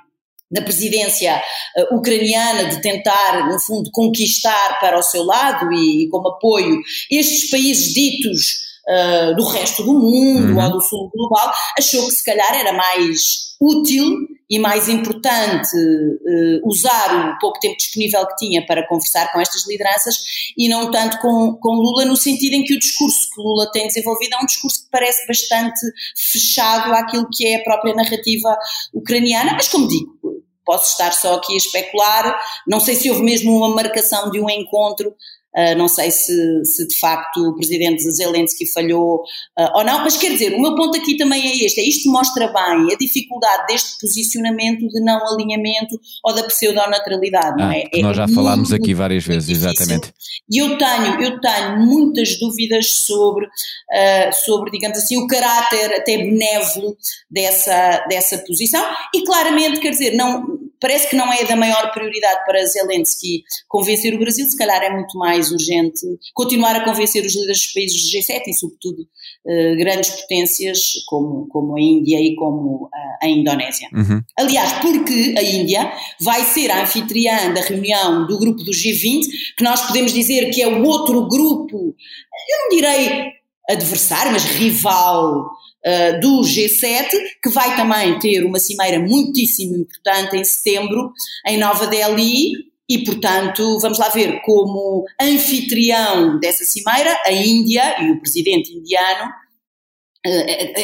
da 0.51 0.63
presidência 0.63 1.41
uh, 1.77 1.97
ucraniana 1.97 2.69
de 2.69 2.83
tentar, 2.83 3.49
no 3.49 3.59
fundo, 3.61 3.91
conquistar 3.93 4.81
para 4.81 4.99
o 4.99 5.03
seu 5.03 5.23
lado 5.23 5.73
e, 5.73 6.05
e 6.05 6.09
como 6.09 6.29
apoio 6.29 6.81
estes 7.11 7.51
países 7.51 7.95
ditos 7.95 8.61
uh, 8.89 9.37
do 9.37 9.45
resto 9.45 9.85
do 9.85 9.95
mundo 9.95 10.55
uhum. 10.55 10.65
ou 10.65 10.71
do 10.73 10.81
sul 10.81 11.11
global, 11.15 11.53
achou 11.79 12.05
que 12.07 12.15
se 12.15 12.25
calhar 12.25 12.53
era 12.55 12.73
mais 12.73 13.55
útil 13.61 14.05
e 14.51 14.59
mais 14.59 14.89
importante 14.89 15.77
uh, 15.77 16.69
usar 16.69 17.31
o 17.31 17.39
pouco 17.39 17.61
tempo 17.61 17.77
disponível 17.77 18.27
que 18.27 18.37
tinha 18.37 18.67
para 18.67 18.87
conversar 18.89 19.33
com 19.33 19.41
estas 19.41 19.65
lideranças 19.69 20.17
e 20.59 20.69
não 20.69 20.91
tanto 20.91 21.19
com, 21.21 21.55
com 21.55 21.75
Lula, 21.75 22.05
no 22.05 22.17
sentido 22.17 22.55
em 22.55 22.65
que 22.65 22.75
o 22.75 22.79
discurso 22.79 23.31
que 23.33 23.41
Lula 23.41 23.71
tem 23.71 23.87
desenvolvido 23.87 24.35
é 24.35 24.43
um 24.43 24.47
discurso 24.47 24.83
que 24.83 24.91
parece 24.91 25.25
bastante 25.29 25.81
fechado 26.17 26.93
àquilo 26.95 27.29
que 27.33 27.47
é 27.47 27.57
a 27.57 27.63
própria 27.63 27.95
narrativa 27.95 28.59
ucraniana, 28.93 29.53
mas 29.53 29.69
como 29.69 29.87
digo, 29.87 30.19
posso 30.65 30.91
estar 30.91 31.13
só 31.13 31.35
aqui 31.35 31.55
a 31.55 31.57
especular, 31.57 32.41
não 32.67 32.81
sei 32.81 32.97
se 32.97 33.09
houve 33.09 33.23
mesmo 33.23 33.57
uma 33.57 33.69
marcação 33.69 34.31
de 34.31 34.41
um 34.41 34.51
encontro 34.51 35.15
Uh, 35.57 35.77
não 35.77 35.89
sei 35.89 36.13
se, 36.13 36.65
se, 36.65 36.87
de 36.87 36.97
facto 36.97 37.39
o 37.41 37.57
presidente 37.57 38.09
Zelensky 38.09 38.67
falhou 38.67 39.17
uh, 39.59 39.79
ou 39.79 39.85
não, 39.85 39.99
mas 40.05 40.17
quer 40.17 40.31
dizer, 40.31 40.55
o 40.55 40.61
meu 40.61 40.77
ponto 40.77 40.97
aqui 40.97 41.17
também 41.17 41.45
é 41.45 41.65
este: 41.65 41.81
é 41.81 41.89
isto 41.89 42.09
mostra 42.11 42.47
bem 42.47 42.93
a 42.93 42.97
dificuldade 42.97 43.67
deste 43.67 43.99
posicionamento 44.01 44.87
de 44.89 45.01
não 45.01 45.19
alinhamento 45.27 45.99
ou 46.25 46.35
da 46.35 46.45
pseudonaturalidade, 46.45 47.61
ah, 47.61 47.67
não 47.67 47.73
é? 47.73 47.85
é 47.93 48.01
nós 48.01 48.17
já 48.17 48.29
falámos 48.29 48.73
aqui 48.73 48.95
várias 48.95 49.25
vezes, 49.25 49.49
difícil. 49.49 49.71
exatamente. 49.71 50.13
E 50.49 50.59
eu 50.59 50.79
tenho, 50.79 51.21
eu 51.21 51.41
tenho 51.41 51.81
muitas 51.81 52.39
dúvidas 52.39 52.93
sobre, 52.93 53.47
uh, 53.47 54.33
sobre, 54.45 54.71
digamos 54.71 54.99
assim, 54.99 55.17
o 55.17 55.27
caráter 55.27 55.95
até 55.97 56.19
benévolo 56.19 56.97
dessa, 57.29 58.05
dessa 58.09 58.39
posição, 58.39 58.85
e 59.13 59.25
claramente, 59.25 59.81
quer 59.81 59.91
dizer, 59.91 60.13
não 60.13 60.60
parece 60.81 61.09
que 61.09 61.17
não 61.17 61.33
é 61.33 61.45
da 61.45 61.57
maior 61.57 61.93
prioridade 61.93 62.45
para 62.45 62.65
Zelensky 62.67 63.43
convencer 63.69 64.15
o 64.15 64.19
Brasil, 64.19 64.47
se 64.47 64.57
calhar 64.57 64.83
é 64.83 64.91
muito 64.91 65.17
mais 65.19 65.51
urgente 65.51 66.01
continuar 66.35 66.77
a 66.77 66.85
convencer 66.85 67.25
os 67.25 67.35
líderes 67.35 67.59
dos 67.59 67.73
países 67.73 68.03
do 68.03 68.19
G7 68.19 68.43
e, 68.47 68.55
sobretudo, 68.55 69.07
eh, 69.47 69.75
grandes 69.77 70.11
potências 70.11 70.93
como, 71.07 71.47
como 71.49 71.77
a 71.77 71.81
Índia 71.81 72.21
e 72.21 72.35
como 72.35 72.89
a, 72.93 73.27
a 73.27 73.29
Indonésia. 73.29 73.89
Uhum. 73.93 74.23
Aliás, 74.39 74.73
porque 74.75 75.35
a 75.37 75.43
Índia 75.43 75.93
vai 76.21 76.45
ser 76.45 76.71
a 76.71 76.83
anfitriã 76.83 77.53
da 77.53 77.61
reunião 77.61 78.27
do 78.27 78.39
grupo 78.39 78.63
do 78.63 78.71
G20, 78.71 79.23
que 79.57 79.65
nós 79.65 79.87
podemos 79.87 80.13
dizer 80.13 80.51
que 80.51 80.63
é 80.63 80.69
o 80.69 80.85
outro 80.85 81.27
grupo, 81.29 81.77
eu 81.79 82.59
não 82.63 82.69
direi 82.77 83.33
adversário, 83.69 84.33
mas 84.33 84.45
rival 84.45 85.51
uh, 85.85 86.21
do 86.21 86.43
G7, 86.43 87.09
que 87.43 87.51
vai 87.51 87.77
também 87.77 88.19
ter 88.19 88.45
uma 88.45 88.59
cimeira 88.59 88.99
muitíssimo 88.99 89.77
importante 89.77 90.37
em 90.37 90.45
setembro, 90.45 91.13
em 91.47 91.59
Nova 91.59 91.87
Delhi, 91.87 92.71
e, 92.91 93.05
portanto, 93.05 93.79
vamos 93.79 93.99
lá 93.99 94.09
ver 94.09 94.41
como 94.43 95.05
anfitrião 95.21 96.41
dessa 96.41 96.65
cimeira, 96.65 97.17
a 97.25 97.31
Índia 97.31 98.03
e 98.03 98.11
o 98.11 98.21
presidente 98.21 98.73
indiano 98.73 99.23
eh, 99.27 99.29
eh, 99.29 99.50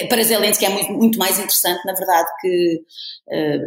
para 0.08 0.22
Zelensky 0.22 0.64
é 0.64 0.68
muito, 0.70 0.92
muito, 0.92 1.18
mais 1.18 1.38
interessante, 1.38 1.84
na 1.84 1.92
verdade, 1.92 2.28
que, 2.40 2.80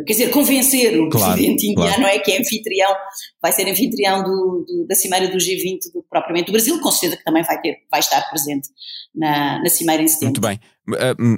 quer 0.05 0.13
dizer, 0.13 0.31
convencer 0.31 0.99
o 0.99 1.09
claro, 1.09 1.33
presidente 1.33 1.67
indiano 1.67 1.95
claro. 1.95 2.15
é 2.15 2.19
que 2.19 2.31
é 2.31 2.39
anfitrião, 2.39 2.95
vai 3.39 3.51
ser 3.51 3.69
anfitrião 3.69 4.23
do, 4.23 4.65
do, 4.67 4.87
da 4.87 4.95
Cimeira 4.95 5.27
do 5.27 5.37
G20, 5.37 5.91
do, 5.93 6.03
propriamente 6.09 6.47
do 6.47 6.53
Brasil, 6.53 6.79
com 6.81 6.91
certeza 6.91 7.17
que 7.17 7.23
também 7.23 7.43
vai, 7.43 7.61
ter, 7.61 7.77
vai 7.91 7.99
estar 7.99 8.19
presente 8.31 8.69
na, 9.13 9.61
na 9.61 9.69
Cimeira 9.69 10.01
em 10.01 10.07
setembro. 10.07 10.41
Muito 10.41 10.41
bem. 10.41 10.59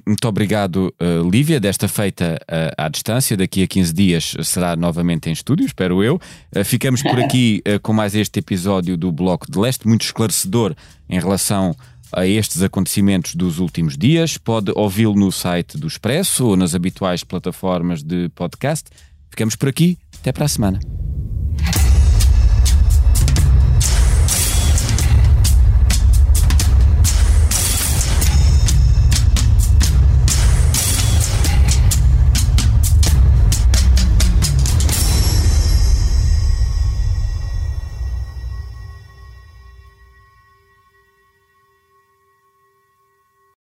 muito 0.07 0.25
obrigado, 0.25 0.93
Lívia, 1.29 1.59
desta 1.59 1.89
feita 1.89 2.39
à 2.77 2.87
distância. 2.87 3.35
Daqui 3.35 3.63
a 3.63 3.67
15 3.67 3.93
dias 3.93 4.33
será 4.43 4.77
novamente 4.77 5.29
em 5.29 5.33
estúdio, 5.33 5.65
espero 5.65 6.01
eu. 6.01 6.17
ficamos 6.63 7.01
por 7.03 7.19
aqui 7.19 7.61
com 7.83 7.91
mais 7.91 8.15
este 8.15 8.39
episódio 8.39 8.95
do 8.95 9.11
Bloco 9.11 9.51
de 9.51 9.59
Leste, 9.59 9.85
muito 9.85 10.05
esclarecedor 10.05 10.73
em 11.09 11.19
relação 11.19 11.75
a 12.11 12.25
estes 12.25 12.61
acontecimentos 12.61 13.35
dos 13.35 13.59
últimos 13.59 13.97
dias. 13.97 14.37
Pode 14.37 14.71
ouvi-lo 14.75 15.15
no 15.15 15.31
site 15.31 15.77
do 15.77 15.87
Expresso 15.87 16.47
ou 16.47 16.55
nas 16.55 16.75
habituais 16.75 17.23
plataformas 17.23 18.03
de 18.03 18.29
podcast. 18.29 18.89
Ficamos 19.29 19.55
por 19.55 19.69
aqui. 19.69 19.97
Até 20.19 20.31
para 20.31 20.45
a 20.45 20.49
semana. 20.49 20.79